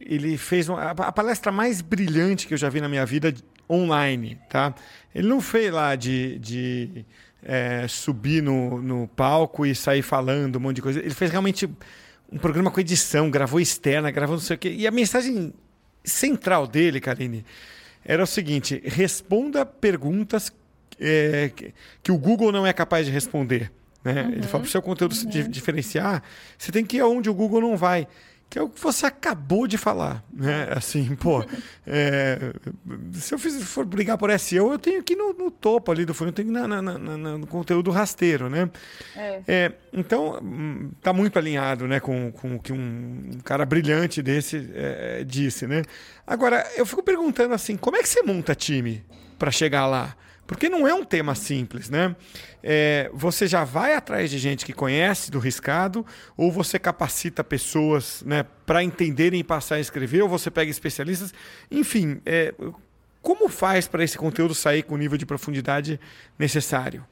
ele 0.01 0.37
fez 0.37 0.69
uma, 0.69 0.91
a 0.91 1.13
palestra 1.13 1.53
mais 1.53 1.81
brilhante 1.81 2.47
que 2.47 2.55
eu 2.55 2.59
já 2.59 2.69
vi 2.69 2.81
na 2.81 2.89
minha 2.89 3.05
vida 3.05 3.35
online. 3.69 4.39
Tá? 4.49 4.75
Ele 5.15 5.29
não 5.29 5.41
fez 5.41 5.73
lá 5.73 5.95
de, 5.95 6.39
de 6.39 7.05
é, 7.43 7.87
subir 7.89 8.43
no, 8.43 8.83
no 8.83 9.09
palco 9.09 9.65
e 9.67 9.75
sair 9.75 10.03
falando 10.03 10.57
um 10.57 10.61
monte 10.61 10.77
de 10.77 10.83
coisa. 10.83 11.01
Ele 11.01 11.15
fez 11.15 11.31
realmente 11.31 11.69
um 12.31 12.39
programa 12.39 12.71
com 12.71 12.81
edição, 12.81 13.31
gravou 13.31 13.61
externa, 13.61 14.11
gravou 14.11 14.37
não 14.37 14.43
sei 14.43 14.57
o 14.57 14.59
quê. 14.59 14.75
E 14.77 14.87
a 14.87 14.91
mensagem 14.91 15.53
central 16.07 16.67
dele, 16.67 17.01
Karine, 17.01 17.45
era 18.05 18.23
o 18.23 18.27
seguinte: 18.27 18.81
responda 18.85 19.67
perguntas 19.67 20.53
é, 20.99 21.51
que 22.03 22.13
o 22.13 22.19
Google 22.19 22.53
não 22.53 22.67
é 22.67 22.73
capaz 22.73 23.07
de 23.07 23.13
responder. 23.13 23.71
Né? 24.03 24.23
Uhum. 24.23 24.33
Ele 24.33 24.43
fala 24.43 24.63
para 24.63 24.69
o 24.69 24.71
seu 24.71 24.81
conteúdo 24.81 25.13
uhum. 25.13 25.33
se 25.33 25.49
diferenciar, 25.49 26.23
você 26.57 26.71
tem 26.71 26.85
que 26.85 26.99
ir 26.99 27.01
aonde 27.01 27.29
o 27.29 27.35
Google 27.35 27.61
não 27.61 27.77
vai 27.77 28.07
que 28.57 28.61
é 28.61 28.63
o 28.63 28.71
que 28.71 28.81
você 28.83 29.05
acabou 29.05 29.67
de 29.67 29.77
falar, 29.77 30.25
né? 30.33 30.69
Assim, 30.71 31.15
pô, 31.15 31.45
é, 31.87 32.55
se 33.13 33.35
eu 33.35 33.39
fiz, 33.39 33.63
for 33.65 33.85
brigar 33.85 34.17
por 34.17 34.31
SEO, 34.41 34.73
eu 34.73 34.79
tenho 34.79 35.03
que 35.03 35.13
ir 35.13 35.17
no, 35.17 35.35
no 35.35 35.51
topo 35.51 35.93
ali 35.93 36.07
do 36.07 36.15
funil, 36.15 36.31
eu 36.31 36.33
tenho 36.33 36.49
que 36.49 36.55
ir 36.55 36.59
na, 36.59 36.67
na, 36.67 36.81
na, 36.81 37.37
no 37.37 37.47
conteúdo 37.47 37.91
rasteiro, 37.91 38.49
né? 38.49 38.71
É. 39.15 39.43
É, 39.47 39.73
então, 39.93 40.41
tá 41.03 41.13
muito 41.13 41.39
alinhado, 41.39 41.87
né, 41.87 42.01
com, 42.01 42.33
com 42.33 42.57
o 42.57 42.59
que 42.59 42.73
um, 42.73 43.31
um 43.35 43.41
cara 43.45 43.67
brilhante 43.67 44.23
desse 44.23 44.71
é, 44.75 45.23
disse, 45.23 45.67
né? 45.67 45.83
Agora, 46.27 46.67
eu 46.79 46.87
fico 46.87 47.03
perguntando 47.03 47.53
assim, 47.53 47.77
como 47.77 47.99
é 47.99 48.03
que 48.03 48.09
você 48.09 48.23
monta 48.23 48.55
time 48.55 49.05
para 49.39 49.51
chegar 49.51 49.87
lá? 49.87 50.17
Porque 50.47 50.69
não 50.69 50.87
é 50.87 50.95
um 50.95 51.05
tema 51.05 51.35
simples, 51.35 51.91
né? 51.91 52.15
É, 52.63 53.11
você 53.13 53.47
já 53.47 53.65
vai 53.65 53.95
atrás 53.95 54.31
de 54.31 54.39
gente 54.39 54.65
que 54.65 54.73
conhece 54.73 55.31
do 55.31 55.39
riscado, 55.39 56.07
ou 56.37 56.53
você 56.53 56.79
capacita 56.79 57.43
pessoas 57.43 58.23
né, 58.25 58.45
para 58.65 58.83
entenderem 58.83 59.41
e 59.41 59.45
passar 59.45 59.77
a 59.77 59.81
escrever, 59.81 60.23
ou 60.23 60.29
você 60.29 60.51
pega 60.51 60.71
especialistas. 60.71 61.35
Enfim, 61.71 62.21
é, 62.25 62.55
como 63.21 63.49
faz 63.49 63.89
para 63.89 64.05
esse 64.05 64.17
conteúdo 64.17 64.55
sair 64.55 64.85
com 64.85 64.95
o 64.95 64.99
nível 64.99 65.19
de 65.19 65.27
profundidade 65.27 65.99
necessário? 66.39 67.05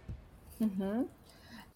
Uhum. 0.60 1.08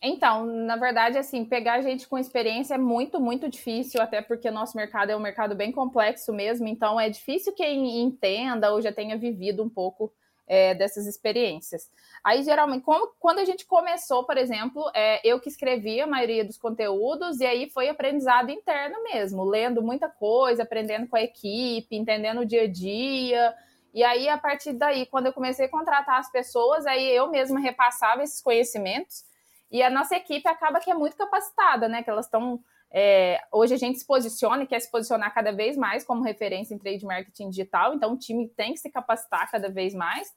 Então, 0.00 0.46
na 0.46 0.76
verdade, 0.76 1.18
assim, 1.18 1.44
pegar 1.44 1.80
gente 1.80 2.06
com 2.06 2.16
experiência 2.16 2.74
é 2.74 2.78
muito, 2.78 3.20
muito 3.20 3.48
difícil, 3.48 4.00
até 4.00 4.22
porque 4.22 4.48
nosso 4.48 4.76
mercado 4.76 5.10
é 5.10 5.16
um 5.16 5.20
mercado 5.20 5.56
bem 5.56 5.72
complexo 5.72 6.32
mesmo, 6.32 6.68
então 6.68 7.00
é 7.00 7.10
difícil 7.10 7.52
quem 7.52 8.00
entenda 8.00 8.72
ou 8.72 8.80
já 8.80 8.92
tenha 8.92 9.18
vivido 9.18 9.60
um 9.60 9.68
pouco 9.68 10.12
é, 10.48 10.74
dessas 10.74 11.06
experiências. 11.06 11.90
Aí, 12.24 12.42
geralmente, 12.42 12.82
como, 12.82 13.12
quando 13.20 13.38
a 13.38 13.44
gente 13.44 13.66
começou, 13.66 14.24
por 14.24 14.36
exemplo, 14.36 14.90
é, 14.94 15.20
eu 15.22 15.38
que 15.38 15.48
escrevi 15.48 16.00
a 16.00 16.06
maioria 16.06 16.44
dos 16.44 16.56
conteúdos, 16.56 17.38
e 17.40 17.46
aí 17.46 17.70
foi 17.70 17.88
aprendizado 17.88 18.50
interno 18.50 19.02
mesmo, 19.04 19.44
lendo 19.44 19.82
muita 19.82 20.08
coisa, 20.08 20.62
aprendendo 20.62 21.06
com 21.06 21.16
a 21.16 21.22
equipe, 21.22 21.94
entendendo 21.94 22.40
o 22.40 22.46
dia 22.46 22.62
a 22.62 22.68
dia. 22.68 23.54
E 23.94 24.02
aí, 24.02 24.28
a 24.28 24.38
partir 24.38 24.72
daí, 24.72 25.06
quando 25.06 25.26
eu 25.26 25.32
comecei 25.32 25.66
a 25.66 25.70
contratar 25.70 26.18
as 26.18 26.30
pessoas, 26.30 26.86
aí 26.86 27.08
eu 27.10 27.28
mesma 27.30 27.60
repassava 27.60 28.22
esses 28.22 28.40
conhecimentos, 28.40 29.24
e 29.70 29.82
a 29.82 29.90
nossa 29.90 30.16
equipe 30.16 30.48
acaba 30.48 30.80
que 30.80 30.90
é 30.90 30.94
muito 30.94 31.16
capacitada, 31.16 31.88
né? 31.88 32.02
Que 32.02 32.08
elas 32.08 32.24
estão 32.24 32.58
é, 32.90 33.40
hoje 33.52 33.74
a 33.74 33.76
gente 33.76 33.98
se 33.98 34.06
posiciona 34.06 34.62
e 34.62 34.66
quer 34.66 34.80
se 34.80 34.90
posicionar 34.90 35.32
cada 35.34 35.52
vez 35.52 35.76
mais 35.76 36.04
como 36.04 36.22
referência 36.22 36.74
em 36.74 36.78
trade 36.78 37.04
marketing 37.04 37.50
digital, 37.50 37.94
então 37.94 38.14
o 38.14 38.18
time 38.18 38.48
tem 38.48 38.72
que 38.72 38.80
se 38.80 38.90
capacitar 38.90 39.50
cada 39.50 39.68
vez 39.68 39.94
mais. 39.94 40.28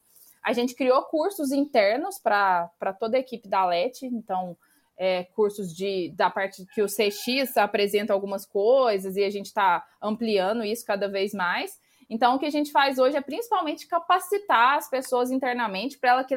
A 0.44 0.54
gente 0.54 0.76
criou 0.76 1.04
cursos 1.04 1.52
internos 1.52 2.20
para 2.20 2.70
toda 3.00 3.16
a 3.16 3.20
equipe 3.20 3.48
da 3.48 3.66
LET, 3.66 4.04
então 4.06 4.58
é, 4.98 5.24
cursos 5.24 5.74
de, 5.76 6.12
da 6.16 6.30
parte 6.30 6.66
que 6.74 6.82
o 6.82 6.88
CX 6.88 7.58
apresenta 7.58 8.12
algumas 8.12 8.46
coisas 8.46 9.16
e 9.16 9.24
a 9.24 9.30
gente 9.30 9.48
está 9.48 9.86
ampliando 10.02 10.64
isso 10.64 10.86
cada 10.86 11.08
vez 11.08 11.34
mais. 11.34 11.80
Então, 12.10 12.36
o 12.36 12.40
que 12.40 12.46
a 12.46 12.52
gente 12.52 12.72
faz 12.72 13.00
hoje 13.00 13.16
é 13.16 13.22
principalmente 13.22 13.88
capacitar 13.88 14.78
as 14.78 14.90
pessoas 14.90 15.32
internamente 15.32 15.98
para 15.98 16.10
ela, 16.10 16.28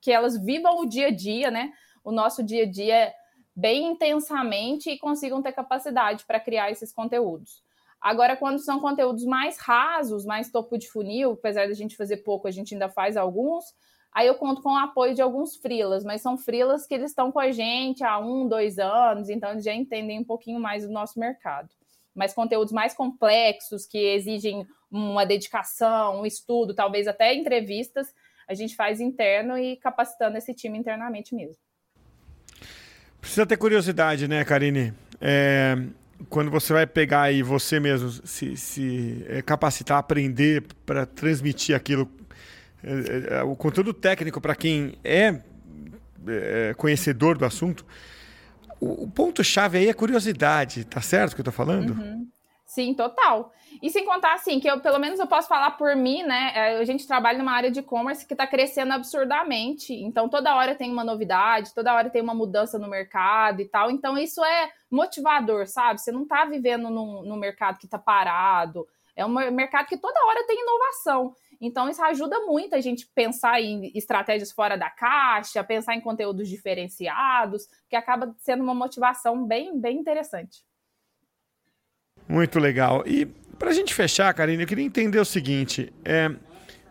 que 0.00 0.10
elas 0.10 0.42
vivam 0.42 0.80
o 0.80 0.86
dia 0.88 1.08
a 1.08 1.10
dia, 1.10 1.50
né? 1.50 1.72
O 2.02 2.10
nosso 2.10 2.42
dia 2.42 2.62
a 2.62 2.66
dia 2.66 3.12
bem 3.60 3.88
intensamente 3.88 4.88
e 4.90 4.98
consigam 4.98 5.42
ter 5.42 5.52
capacidade 5.52 6.24
para 6.24 6.40
criar 6.40 6.70
esses 6.70 6.90
conteúdos. 6.90 7.62
Agora, 8.00 8.34
quando 8.34 8.58
são 8.58 8.80
conteúdos 8.80 9.24
mais 9.26 9.58
rasos, 9.58 10.24
mais 10.24 10.50
topo 10.50 10.78
de 10.78 10.88
funil, 10.88 11.32
apesar 11.32 11.68
da 11.68 11.74
gente 11.74 11.94
fazer 11.94 12.18
pouco, 12.18 12.48
a 12.48 12.50
gente 12.50 12.72
ainda 12.72 12.88
faz 12.88 13.18
alguns, 13.18 13.66
aí 14.10 14.26
eu 14.26 14.36
conto 14.36 14.62
com 14.62 14.70
o 14.70 14.78
apoio 14.78 15.14
de 15.14 15.20
alguns 15.20 15.56
frilas, 15.56 16.02
mas 16.02 16.22
são 16.22 16.38
frilas 16.38 16.86
que 16.86 16.94
eles 16.94 17.10
estão 17.10 17.30
com 17.30 17.38
a 17.38 17.50
gente 17.50 18.02
há 18.02 18.18
um, 18.18 18.48
dois 18.48 18.78
anos, 18.78 19.28
então 19.28 19.50
eles 19.50 19.64
já 19.64 19.74
entendem 19.74 20.18
um 20.18 20.24
pouquinho 20.24 20.58
mais 20.58 20.86
do 20.86 20.92
nosso 20.92 21.20
mercado. 21.20 21.68
Mas 22.14 22.32
conteúdos 22.32 22.72
mais 22.72 22.94
complexos, 22.94 23.84
que 23.84 23.98
exigem 23.98 24.66
uma 24.90 25.26
dedicação, 25.26 26.22
um 26.22 26.26
estudo, 26.26 26.74
talvez 26.74 27.06
até 27.06 27.34
entrevistas, 27.34 28.14
a 28.48 28.54
gente 28.54 28.74
faz 28.74 29.00
interno 29.00 29.58
e 29.58 29.76
capacitando 29.76 30.38
esse 30.38 30.54
time 30.54 30.78
internamente 30.78 31.34
mesmo. 31.34 31.56
Precisa 33.20 33.44
ter 33.46 33.56
curiosidade, 33.56 34.26
né, 34.26 34.44
Karine? 34.44 34.92
É, 35.20 35.76
quando 36.28 36.50
você 36.50 36.72
vai 36.72 36.86
pegar 36.86 37.22
aí 37.22 37.42
você 37.42 37.78
mesmo, 37.78 38.10
se, 38.10 38.56
se 38.56 39.24
é, 39.28 39.42
capacitar, 39.42 39.98
aprender 39.98 40.64
para 40.84 41.06
transmitir 41.06 41.74
aquilo, 41.74 42.10
é, 42.82 42.92
é, 42.92 43.38
é, 43.38 43.42
o 43.42 43.54
conteúdo 43.54 43.92
técnico 43.92 44.40
para 44.40 44.54
quem 44.54 44.94
é, 45.04 45.40
é, 46.26 46.74
conhecedor 46.76 47.36
do 47.38 47.44
assunto, 47.44 47.84
o, 48.80 49.04
o 49.04 49.10
ponto-chave 49.10 49.78
aí 49.78 49.88
é 49.88 49.92
curiosidade, 49.92 50.84
tá 50.84 51.00
certo 51.00 51.32
o 51.32 51.34
que 51.36 51.40
eu 51.40 51.44
tô 51.44 51.52
falando? 51.52 51.90
Uhum. 51.90 52.26
Sim, 52.70 52.94
total. 52.94 53.52
E 53.82 53.90
sem 53.90 54.04
contar, 54.04 54.32
assim, 54.34 54.60
que 54.60 54.70
eu, 54.70 54.78
pelo 54.80 55.00
menos 55.00 55.18
eu 55.18 55.26
posso 55.26 55.48
falar 55.48 55.72
por 55.72 55.96
mim, 55.96 56.22
né? 56.22 56.52
É, 56.54 56.78
a 56.78 56.84
gente 56.84 57.04
trabalha 57.04 57.36
numa 57.36 57.50
área 57.50 57.68
de 57.68 57.80
e-commerce 57.80 58.24
que 58.24 58.32
está 58.32 58.46
crescendo 58.46 58.92
absurdamente. 58.92 59.92
Então, 59.92 60.28
toda 60.28 60.54
hora 60.54 60.76
tem 60.76 60.88
uma 60.88 61.02
novidade, 61.02 61.74
toda 61.74 61.92
hora 61.92 62.08
tem 62.08 62.22
uma 62.22 62.32
mudança 62.32 62.78
no 62.78 62.86
mercado 62.88 63.60
e 63.60 63.64
tal. 63.64 63.90
Então, 63.90 64.16
isso 64.16 64.44
é 64.44 64.70
motivador, 64.88 65.66
sabe? 65.66 66.00
Você 66.00 66.12
não 66.12 66.22
está 66.22 66.44
vivendo 66.44 66.88
num, 66.90 67.24
num 67.24 67.34
mercado 67.34 67.76
que 67.76 67.86
está 67.86 67.98
parado. 67.98 68.86
É 69.16 69.26
um 69.26 69.30
mercado 69.50 69.88
que 69.88 69.98
toda 69.98 70.24
hora 70.26 70.46
tem 70.46 70.62
inovação. 70.62 71.34
Então, 71.60 71.88
isso 71.88 72.04
ajuda 72.04 72.38
muito 72.46 72.76
a 72.76 72.80
gente 72.80 73.04
pensar 73.12 73.60
em 73.60 73.90
estratégias 73.96 74.52
fora 74.52 74.78
da 74.78 74.90
caixa, 74.90 75.64
pensar 75.64 75.96
em 75.96 76.00
conteúdos 76.00 76.48
diferenciados, 76.48 77.66
que 77.88 77.96
acaba 77.96 78.32
sendo 78.38 78.62
uma 78.62 78.74
motivação 78.74 79.44
bem, 79.44 79.76
bem 79.76 79.98
interessante. 79.98 80.69
Muito 82.30 82.60
legal. 82.60 83.02
E 83.04 83.26
para 83.58 83.70
a 83.70 83.72
gente 83.72 83.92
fechar, 83.92 84.32
Karine, 84.32 84.62
eu 84.62 84.68
queria 84.68 84.84
entender 84.84 85.18
o 85.18 85.24
seguinte: 85.24 85.92
é, 86.04 86.30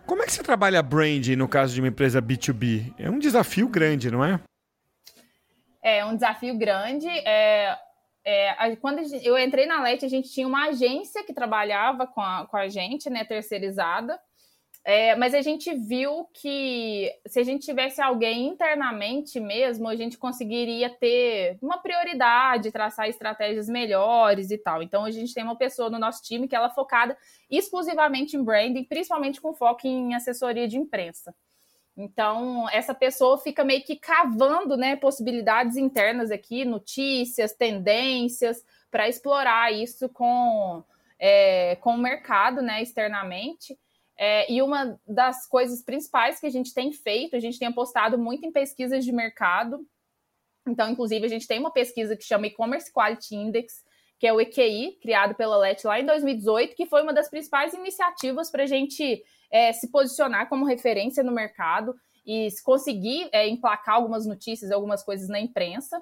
como 0.06 0.22
é 0.22 0.26
que 0.26 0.34
você 0.34 0.44
trabalha 0.44 0.84
branding 0.84 1.38
no 1.38 1.48
caso 1.48 1.74
de 1.74 1.80
uma 1.80 1.88
empresa 1.88 2.22
B2B? 2.22 2.94
É 3.00 3.10
um 3.10 3.18
desafio 3.18 3.70
grande, 3.70 4.12
não 4.12 4.24
é? 4.24 4.38
É 5.82 6.04
um 6.04 6.14
desafio 6.14 6.58
grande. 6.58 7.08
É, 7.08 7.74
é, 8.26 8.76
quando 8.76 9.00
eu 9.24 9.40
entrei 9.40 9.66
na 9.66 9.82
LET, 9.82 10.04
a 10.04 10.10
gente 10.10 10.30
tinha 10.30 10.46
uma 10.46 10.68
agência 10.68 11.24
que 11.24 11.34
trabalhava 11.34 12.06
com 12.06 12.20
a, 12.20 12.46
com 12.46 12.58
a 12.58 12.68
gente, 12.68 13.10
né, 13.10 13.24
terceirizada. 13.24 14.20
É, 14.84 15.16
mas 15.16 15.34
a 15.34 15.42
gente 15.42 15.74
viu 15.74 16.26
que 16.34 17.14
se 17.28 17.40
a 17.40 17.44
gente 17.44 17.66
tivesse 17.66 18.02
alguém 18.02 18.48
internamente 18.48 19.40
mesmo, 19.40 19.88
a 19.88 19.96
gente 19.96 20.18
conseguiria 20.18 20.90
ter 20.90 21.58
uma 21.62 21.78
prioridade, 21.78 22.72
traçar 22.72 23.08
estratégias 23.08 23.68
melhores 23.68 24.52
e 24.52 24.58
tal. 24.58 24.82
Então 24.82 25.04
a 25.04 25.12
gente 25.12 25.34
tem 25.34 25.44
uma 25.44 25.58
pessoa 25.58 25.90
no 25.90 26.00
nosso 26.00 26.24
time 26.24 26.48
que 26.48 26.56
ela 26.56 26.68
é 26.68 26.74
focada 26.74 27.18
exclusivamente 27.50 28.38
em 28.38 28.44
branding, 28.44 28.86
principalmente 28.86 29.42
com 29.42 29.54
foco 29.54 29.86
em 29.86 30.16
assessoria 30.16 30.68
de 30.68 30.78
imprensa. 30.78 31.36
Então, 32.02 32.66
essa 32.70 32.94
pessoa 32.94 33.38
fica 33.38 33.62
meio 33.66 33.84
que 33.84 33.98
cavando 33.98 34.78
né, 34.78 34.96
possibilidades 34.96 35.76
internas 35.76 36.32
aqui, 36.32 36.64
notícias, 36.64 37.54
tendências, 37.54 38.64
para 38.90 39.10
explorar 39.10 39.74
isso 39.74 40.08
com, 40.08 40.82
é, 41.20 41.76
com 41.82 41.96
o 41.96 41.98
mercado 41.98 42.62
né, 42.62 42.82
externamente. 42.82 43.78
É, 44.22 44.52
e 44.52 44.62
uma 44.62 45.00
das 45.08 45.48
coisas 45.48 45.82
principais 45.82 46.42
que 46.42 46.46
a 46.46 46.50
gente 46.50 46.74
tem 46.74 46.92
feito, 46.92 47.38
a 47.38 47.40
gente 47.40 47.58
tem 47.58 47.70
apostado 47.70 48.18
muito 48.18 48.46
em 48.46 48.52
pesquisas 48.52 49.06
de 49.06 49.14
mercado. 49.14 49.88
Então, 50.68 50.90
inclusive, 50.90 51.26
a 51.26 51.30
gente 51.30 51.48
tem 51.48 51.58
uma 51.58 51.72
pesquisa 51.72 52.18
que 52.18 52.26
chama 52.26 52.48
E-Commerce 52.48 52.92
Quality 52.92 53.34
Index, 53.34 53.82
que 54.20 54.28
é 54.28 54.34
o 54.34 54.42
EQI, 54.42 55.00
criado 55.02 55.36
pela 55.36 55.56
LET 55.56 55.86
lá 55.86 56.02
em 56.02 56.06
2018, 56.06 56.76
que 56.76 56.86
foi 56.86 57.02
uma 57.02 57.14
das 57.14 57.30
principais 57.30 57.74
iniciativas 57.74 58.52
para 58.52 58.64
a 58.64 58.66
gente 58.66 59.24
é, 59.50 59.72
se 59.72 59.90
posicionar 59.90 60.50
como 60.50 60.66
referência 60.66 61.24
no 61.24 61.32
mercado 61.32 61.96
e 62.26 62.50
conseguir 62.66 63.30
é, 63.32 63.48
emplacar 63.48 63.96
algumas 63.96 64.26
notícias, 64.26 64.70
algumas 64.70 65.02
coisas 65.02 65.30
na 65.30 65.40
imprensa 65.40 65.98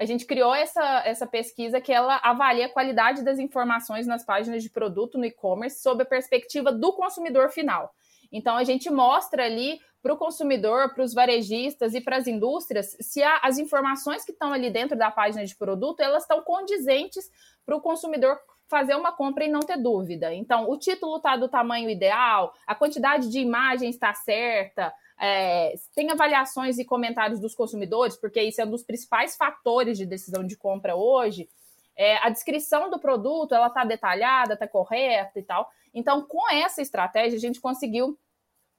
a 0.00 0.06
gente 0.06 0.24
criou 0.24 0.54
essa, 0.54 1.02
essa 1.04 1.26
pesquisa 1.26 1.78
que 1.78 1.92
ela 1.92 2.18
avalia 2.22 2.64
a 2.64 2.72
qualidade 2.72 3.22
das 3.22 3.38
informações 3.38 4.06
nas 4.06 4.24
páginas 4.24 4.62
de 4.62 4.70
produto 4.70 5.18
no 5.18 5.26
e-commerce 5.26 5.82
sob 5.82 6.02
a 6.02 6.06
perspectiva 6.06 6.72
do 6.72 6.94
consumidor 6.94 7.50
final. 7.50 7.94
Então, 8.32 8.56
a 8.56 8.64
gente 8.64 8.88
mostra 8.88 9.44
ali 9.44 9.78
para 10.02 10.14
o 10.14 10.16
consumidor, 10.16 10.94
para 10.94 11.04
os 11.04 11.12
varejistas 11.12 11.92
e 11.92 12.00
para 12.00 12.16
as 12.16 12.26
indústrias 12.26 12.96
se 12.98 13.22
a, 13.22 13.40
as 13.42 13.58
informações 13.58 14.24
que 14.24 14.32
estão 14.32 14.54
ali 14.54 14.70
dentro 14.70 14.96
da 14.96 15.10
página 15.10 15.44
de 15.44 15.54
produto 15.54 16.00
elas 16.00 16.22
estão 16.22 16.40
condizentes 16.40 17.30
para 17.66 17.76
o 17.76 17.80
consumidor 17.82 18.40
fazer 18.70 18.94
uma 18.94 19.10
compra 19.10 19.44
e 19.44 19.48
não 19.48 19.60
ter 19.60 19.76
dúvida. 19.76 20.32
Então, 20.32 20.70
o 20.70 20.78
título 20.78 21.16
está 21.16 21.36
do 21.36 21.48
tamanho 21.48 21.90
ideal, 21.90 22.54
a 22.64 22.74
quantidade 22.74 23.28
de 23.28 23.40
imagens 23.40 23.96
está 23.96 24.14
certa, 24.14 24.94
é, 25.20 25.74
tem 25.94 26.10
avaliações 26.10 26.78
e 26.78 26.84
comentários 26.84 27.40
dos 27.40 27.54
consumidores, 27.54 28.16
porque 28.16 28.40
isso 28.40 28.60
é 28.60 28.64
um 28.64 28.70
dos 28.70 28.84
principais 28.84 29.36
fatores 29.36 29.98
de 29.98 30.06
decisão 30.06 30.46
de 30.46 30.56
compra 30.56 30.94
hoje. 30.94 31.48
É, 31.96 32.16
a 32.24 32.30
descrição 32.30 32.88
do 32.88 32.98
produto 32.98 33.54
ela 33.54 33.66
está 33.66 33.84
detalhada, 33.84 34.54
está 34.54 34.66
correta 34.66 35.38
e 35.38 35.42
tal. 35.42 35.68
Então, 35.92 36.22
com 36.22 36.50
essa 36.50 36.80
estratégia, 36.80 37.36
a 37.36 37.40
gente 37.40 37.60
conseguiu 37.60 38.16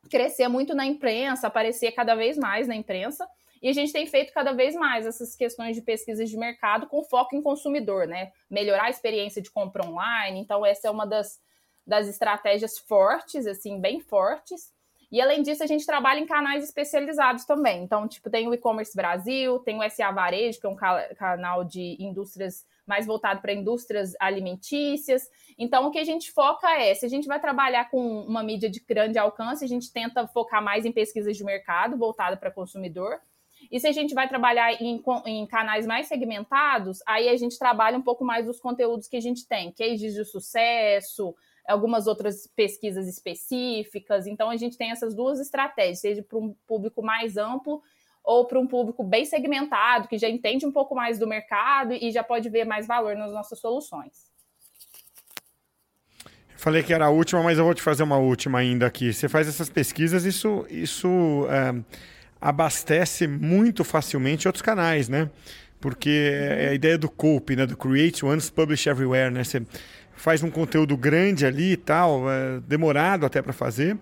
crescer 0.09 0.47
muito 0.47 0.73
na 0.73 0.85
imprensa, 0.85 1.47
aparecer 1.47 1.91
cada 1.91 2.15
vez 2.15 2.37
mais 2.37 2.67
na 2.67 2.75
imprensa. 2.75 3.27
E 3.61 3.69
a 3.69 3.73
gente 3.73 3.93
tem 3.93 4.07
feito 4.07 4.33
cada 4.33 4.53
vez 4.53 4.75
mais 4.75 5.05
essas 5.05 5.35
questões 5.35 5.75
de 5.75 5.81
pesquisas 5.81 6.29
de 6.29 6.37
mercado 6.37 6.87
com 6.87 7.03
foco 7.03 7.35
em 7.35 7.41
consumidor, 7.41 8.07
né? 8.07 8.31
Melhorar 8.49 8.85
a 8.85 8.89
experiência 8.89 9.41
de 9.41 9.51
compra 9.51 9.85
online. 9.85 10.39
Então, 10.39 10.65
essa 10.65 10.87
é 10.87 10.91
uma 10.91 11.05
das, 11.05 11.39
das 11.85 12.07
estratégias 12.07 12.79
fortes, 12.79 13.45
assim, 13.45 13.79
bem 13.79 13.99
fortes. 13.99 14.73
E 15.11 15.19
além 15.19 15.43
disso, 15.43 15.61
a 15.61 15.67
gente 15.67 15.85
trabalha 15.85 16.19
em 16.19 16.25
canais 16.25 16.63
especializados 16.63 17.43
também. 17.43 17.83
Então, 17.83 18.07
tipo, 18.07 18.29
tem 18.29 18.47
o 18.47 18.53
e-commerce 18.53 18.95
Brasil, 18.95 19.59
tem 19.59 19.77
o 19.77 19.89
SA 19.89 20.09
Varejo, 20.09 20.59
que 20.59 20.65
é 20.65 20.69
um 20.69 20.75
canal 21.15 21.65
de 21.65 21.97
indústrias 21.99 22.65
mais 22.87 23.05
voltado 23.05 23.41
para 23.41 23.53
indústrias 23.53 24.13
alimentícias. 24.19 25.29
Então, 25.57 25.85
o 25.85 25.91
que 25.91 25.99
a 25.99 26.03
gente 26.05 26.31
foca 26.31 26.69
é, 26.79 26.93
se 26.93 27.05
a 27.05 27.09
gente 27.09 27.27
vai 27.27 27.41
trabalhar 27.41 27.89
com 27.91 28.21
uma 28.21 28.41
mídia 28.41 28.69
de 28.69 28.79
grande 28.79 29.19
alcance, 29.19 29.65
a 29.65 29.67
gente 29.67 29.91
tenta 29.91 30.25
focar 30.27 30.63
mais 30.63 30.85
em 30.85 30.93
pesquisas 30.93 31.35
de 31.35 31.43
mercado 31.43 31.97
voltada 31.97 32.37
para 32.37 32.49
consumidor. 32.49 33.19
E 33.69 33.79
se 33.79 33.87
a 33.87 33.91
gente 33.91 34.13
vai 34.13 34.27
trabalhar 34.27 34.73
em, 34.81 35.01
em, 35.25 35.45
canais 35.45 35.85
mais 35.85 36.07
segmentados, 36.07 36.99
aí 37.05 37.29
a 37.29 37.35
gente 37.35 37.59
trabalha 37.59 37.97
um 37.97 38.01
pouco 38.01 38.23
mais 38.23 38.45
dos 38.45 38.59
conteúdos 38.59 39.07
que 39.07 39.17
a 39.17 39.21
gente 39.21 39.47
tem, 39.47 39.71
cases 39.71 40.13
de 40.13 40.25
sucesso, 40.25 41.35
algumas 41.67 42.07
outras 42.07 42.47
pesquisas 42.55 43.07
específicas. 43.07 44.27
Então, 44.27 44.49
a 44.49 44.57
gente 44.57 44.77
tem 44.77 44.91
essas 44.91 45.15
duas 45.15 45.39
estratégias, 45.39 45.99
seja 45.99 46.23
para 46.23 46.37
um 46.37 46.55
público 46.67 47.01
mais 47.01 47.37
amplo 47.37 47.81
ou 48.23 48.45
para 48.45 48.59
um 48.59 48.67
público 48.67 49.03
bem 49.03 49.25
segmentado, 49.25 50.07
que 50.07 50.17
já 50.17 50.29
entende 50.29 50.65
um 50.65 50.71
pouco 50.71 50.95
mais 50.95 51.17
do 51.17 51.27
mercado 51.27 51.93
e 51.93 52.11
já 52.11 52.23
pode 52.23 52.49
ver 52.49 52.65
mais 52.65 52.85
valor 52.85 53.15
nas 53.15 53.31
nossas 53.31 53.59
soluções. 53.59 54.31
Falei 56.55 56.83
que 56.83 56.93
era 56.93 57.05
a 57.07 57.09
última, 57.09 57.41
mas 57.41 57.57
eu 57.57 57.65
vou 57.65 57.73
te 57.73 57.81
fazer 57.81 58.03
uma 58.03 58.19
última 58.19 58.59
ainda 58.59 58.85
aqui. 58.85 59.11
Você 59.11 59.27
faz 59.27 59.47
essas 59.47 59.67
pesquisas, 59.67 60.25
isso, 60.25 60.63
isso 60.69 61.47
é, 61.49 61.73
abastece 62.41 63.27
muito 63.27 63.83
facilmente 63.83 64.47
outros 64.47 64.63
canais, 64.63 65.07
né? 65.07 65.29
Porque 65.79 66.31
é 66.33 66.69
a 66.69 66.73
ideia 66.73 66.97
do 66.97 67.09
COPE, 67.09 67.55
né? 67.55 67.65
do 67.65 67.77
Create 67.77 68.25
Once, 68.25 68.51
Publish 68.51 68.89
Everywhere, 68.89 69.31
né? 69.31 69.43
Você 69.43 69.61
faz 70.15 70.43
um 70.43 70.49
conteúdo 70.49 70.97
grande 70.97 71.45
ali 71.45 71.73
e 71.73 71.77
tal, 71.77 72.29
é, 72.29 72.59
demorado 72.67 73.25
até 73.25 73.41
para 73.41 73.53
fazer. 73.53 73.97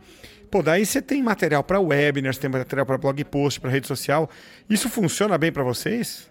Pô, 0.49 0.63
daí 0.63 0.86
você 0.86 1.02
tem 1.02 1.21
material 1.21 1.63
para 1.63 1.80
webinars, 1.80 2.38
tem 2.38 2.49
material 2.49 2.86
para 2.86 2.97
blog 2.97 3.23
post, 3.25 3.60
para 3.60 3.69
rede 3.69 3.88
social. 3.88 4.30
Isso 4.69 4.89
funciona 4.89 5.38
bem 5.38 5.52
para 5.52 5.63
vocês? 5.63 6.30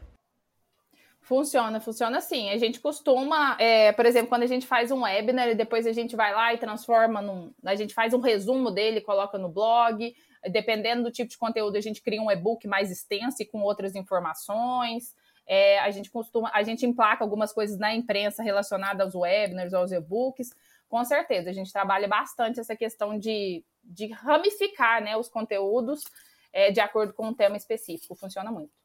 Funciona, 1.28 1.78
funciona 1.78 2.22
sim. 2.22 2.48
A 2.48 2.56
gente 2.56 2.80
costuma, 2.80 3.54
é, 3.60 3.92
por 3.92 4.06
exemplo, 4.06 4.30
quando 4.30 4.44
a 4.44 4.46
gente 4.46 4.66
faz 4.66 4.90
um 4.90 5.02
webinar 5.02 5.46
e 5.46 5.54
depois 5.54 5.86
a 5.86 5.92
gente 5.92 6.16
vai 6.16 6.32
lá 6.32 6.54
e 6.54 6.56
transforma 6.56 7.20
num. 7.20 7.52
A 7.66 7.74
gente 7.74 7.92
faz 7.92 8.14
um 8.14 8.20
resumo 8.20 8.70
dele, 8.70 9.02
coloca 9.02 9.36
no 9.36 9.50
blog. 9.50 10.16
Dependendo 10.50 11.02
do 11.02 11.10
tipo 11.10 11.28
de 11.28 11.36
conteúdo, 11.36 11.76
a 11.76 11.82
gente 11.82 12.00
cria 12.00 12.22
um 12.22 12.30
e-book 12.30 12.66
mais 12.66 12.90
extenso 12.90 13.42
e 13.42 13.44
com 13.44 13.60
outras 13.60 13.94
informações. 13.94 15.14
É, 15.46 15.78
a 15.80 15.90
gente 15.90 16.10
costuma, 16.10 16.50
a 16.54 16.62
gente 16.62 16.86
emplaca 16.86 17.22
algumas 17.22 17.52
coisas 17.52 17.78
na 17.78 17.94
imprensa 17.94 18.42
relacionadas 18.42 19.02
aos 19.02 19.14
webinars, 19.14 19.74
aos 19.74 19.92
e-books, 19.92 20.48
com 20.88 21.04
certeza, 21.04 21.50
a 21.50 21.52
gente 21.52 21.70
trabalha 21.70 22.08
bastante 22.08 22.58
essa 22.58 22.74
questão 22.74 23.18
de, 23.18 23.62
de 23.84 24.06
ramificar 24.12 25.02
né, 25.02 25.14
os 25.14 25.28
conteúdos 25.28 26.02
é, 26.50 26.70
de 26.70 26.80
acordo 26.80 27.12
com 27.12 27.26
um 27.28 27.34
tema 27.34 27.58
específico. 27.58 28.14
Funciona 28.14 28.50
muito. 28.50 28.77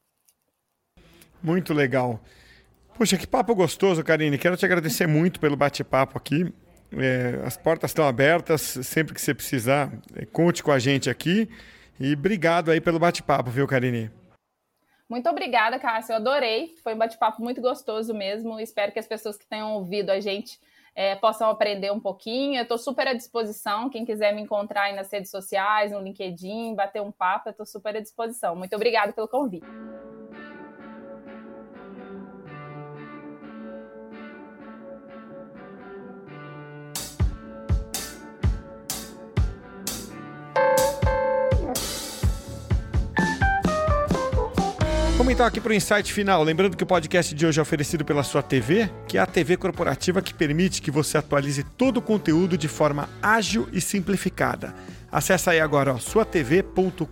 Muito 1.43 1.73
legal. 1.73 2.19
Puxa, 2.95 3.17
que 3.17 3.27
papo 3.27 3.53
gostoso, 3.53 4.03
Karine. 4.03 4.37
Quero 4.37 4.55
te 4.55 4.65
agradecer 4.65 5.07
muito 5.07 5.39
pelo 5.39 5.57
bate-papo 5.57 6.17
aqui. 6.17 6.53
É, 6.95 7.41
as 7.45 7.57
portas 7.57 7.89
estão 7.89 8.07
abertas, 8.07 8.61
sempre 8.61 9.13
que 9.13 9.21
você 9.21 9.33
precisar, 9.33 9.91
é, 10.15 10.25
conte 10.25 10.61
com 10.61 10.71
a 10.71 10.77
gente 10.79 11.09
aqui. 11.09 11.49
E 11.99 12.13
obrigado 12.13 12.69
aí 12.69 12.79
pelo 12.79 12.99
bate-papo, 12.99 13.49
viu, 13.49 13.67
Karine? 13.67 14.11
Muito 15.09 15.29
obrigada, 15.29 15.79
Cássio. 15.79 16.13
Eu 16.13 16.17
adorei. 16.17 16.75
Foi 16.83 16.93
um 16.93 16.97
bate-papo 16.97 17.41
muito 17.41 17.61
gostoso 17.61 18.13
mesmo. 18.13 18.59
Espero 18.59 18.91
que 18.91 18.99
as 18.99 19.07
pessoas 19.07 19.37
que 19.37 19.45
tenham 19.45 19.73
ouvido 19.73 20.11
a 20.11 20.19
gente 20.19 20.59
é, 20.95 21.15
possam 21.15 21.49
aprender 21.49 21.91
um 21.91 21.99
pouquinho. 21.99 22.57
Eu 22.57 22.63
estou 22.63 22.77
super 22.77 23.07
à 23.07 23.13
disposição. 23.13 23.89
Quem 23.89 24.05
quiser 24.05 24.33
me 24.33 24.41
encontrar 24.41 24.83
aí 24.83 24.95
nas 24.95 25.11
redes 25.11 25.29
sociais, 25.29 25.91
no 25.91 25.99
LinkedIn, 25.99 26.75
bater 26.75 27.01
um 27.01 27.11
papo, 27.11 27.49
eu 27.49 27.51
estou 27.51 27.65
super 27.65 27.95
à 27.95 27.99
disposição. 27.99 28.55
Muito 28.55 28.75
obrigada 28.75 29.11
pelo 29.13 29.27
convite. 29.27 29.65
Então 45.33 45.47
aqui 45.47 45.59
para 45.59 45.71
o 45.71 45.73
insight 45.73 46.13
final. 46.13 46.43
Lembrando 46.43 46.77
que 46.77 46.83
o 46.83 46.85
podcast 46.85 47.33
de 47.33 47.43
hoje 47.43 47.57
é 47.57 47.61
oferecido 47.61 48.05
pela 48.05 48.21
sua 48.21 48.43
TV, 48.43 48.87
que 49.07 49.17
é 49.17 49.21
a 49.21 49.25
TV 49.25 49.57
corporativa 49.57 50.21
que 50.21 50.31
permite 50.31 50.79
que 50.79 50.91
você 50.91 51.17
atualize 51.17 51.63
todo 51.75 51.97
o 51.97 52.01
conteúdo 52.03 52.55
de 52.55 52.67
forma 52.67 53.09
ágil 53.19 53.67
e 53.73 53.81
simplificada. 53.81 54.75
Acesse 55.11 55.49
aí 55.49 55.59
agora 55.59 55.97
suatv.com.br. 55.97 57.07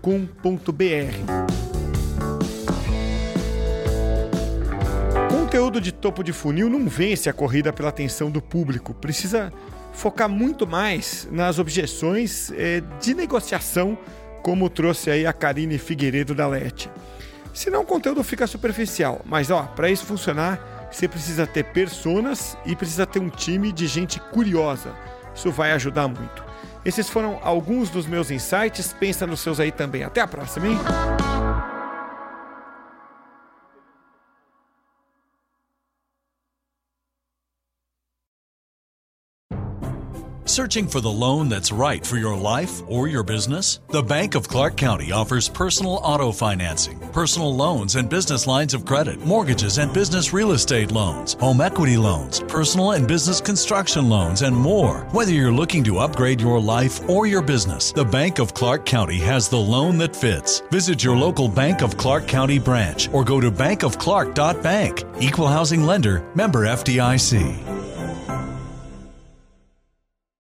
Conteúdo 5.32 5.82
de 5.82 5.92
topo 5.92 6.24
de 6.24 6.32
funil 6.32 6.70
não 6.70 6.88
vence 6.88 7.28
a 7.28 7.34
corrida 7.34 7.74
pela 7.74 7.90
atenção 7.90 8.30
do 8.30 8.40
público. 8.42 8.94
Precisa 8.94 9.52
focar 9.94 10.30
muito 10.30 10.68
mais 10.68 11.28
nas 11.32 11.58
objeções 11.58 12.52
eh, 12.52 12.84
de 13.02 13.16
negociação, 13.16 13.98
como 14.44 14.70
trouxe 14.70 15.10
aí 15.10 15.26
a 15.26 15.34
Karine 15.34 15.80
Figueiredo 15.80 16.36
da 16.36 16.48
Lete. 16.48 16.88
Senão 17.54 17.82
o 17.82 17.86
conteúdo 17.86 18.24
fica 18.24 18.48
superficial. 18.48 19.22
Mas 19.26 19.52
ó, 19.52 19.64
para 19.64 19.90
isso 19.90 20.06
funcionar, 20.06 20.90
você 20.92 21.08
precisa 21.08 21.48
ter 21.48 21.64
personas 21.66 22.58
e 22.66 22.76
precisa 22.76 23.06
ter 23.06 23.20
um 23.20 23.30
time 23.30 23.72
de 23.72 23.88
gente 23.88 24.20
curiosa. 24.20 24.94
Isso 25.34 25.52
vai 25.52 25.72
ajudar 25.72 26.08
muito. 26.08 26.44
Esses 26.84 27.10
foram 27.10 27.40
alguns 27.44 27.90
dos 27.90 28.08
meus 28.08 28.32
insights. 28.32 28.94
Pensa 28.94 29.28
nos 29.28 29.40
seus 29.40 29.60
aí 29.60 29.72
também. 29.72 30.04
Até 30.04 30.22
a 30.22 30.28
próxima, 30.28 30.68
hein? 30.68 30.78
Searching 40.52 40.86
for 40.86 41.00
the 41.00 41.10
loan 41.10 41.48
that's 41.48 41.72
right 41.72 42.06
for 42.06 42.18
your 42.18 42.36
life 42.36 42.82
or 42.90 43.08
your 43.08 43.24
business? 43.24 43.80
The 43.88 44.04
Bank 44.04 44.36
of 44.36 44.50
Clark 44.50 44.76
County 44.76 45.14
offers 45.14 45.48
personal 45.48 46.02
auto 46.04 46.34
financing, 46.34 47.00
personal 47.14 47.56
loans 47.56 47.96
and 47.96 48.10
business 48.10 48.46
lines 48.48 48.74
of 48.74 48.84
credit, 48.84 49.26
mortgages 49.26 49.78
and 49.78 49.94
business 49.94 50.34
real 50.34 50.52
estate 50.52 50.92
loans, 50.92 51.36
home 51.36 51.62
equity 51.62 51.96
loans, 51.96 52.42
personal 52.42 52.92
and 52.92 53.08
business 53.08 53.40
construction 53.40 54.10
loans, 54.10 54.42
and 54.42 54.54
more. 54.54 55.08
Whether 55.14 55.32
you're 55.32 55.54
looking 55.54 55.86
to 55.86 56.00
upgrade 56.00 56.42
your 56.42 56.60
life 56.60 57.00
or 57.08 57.28
your 57.28 57.42
business, 57.42 57.94
the 57.94 58.04
Bank 58.04 58.40
of 58.40 58.54
Clark 58.54 58.86
County 58.86 59.20
has 59.20 59.48
the 59.48 59.56
loan 59.56 59.98
that 60.00 60.14
fits. 60.14 60.64
Visit 60.70 61.02
your 61.02 61.16
local 61.16 61.48
Bank 61.48 61.82
of 61.82 61.96
Clark 61.96 62.28
County 62.28 62.60
branch 62.60 63.08
or 63.14 63.24
go 63.24 63.40
to 63.40 63.50
bankofclark.bank. 63.50 65.04
Equal 65.22 65.48
housing 65.48 65.84
lender, 65.84 66.30
member 66.36 66.66
FDIC. 66.66 67.71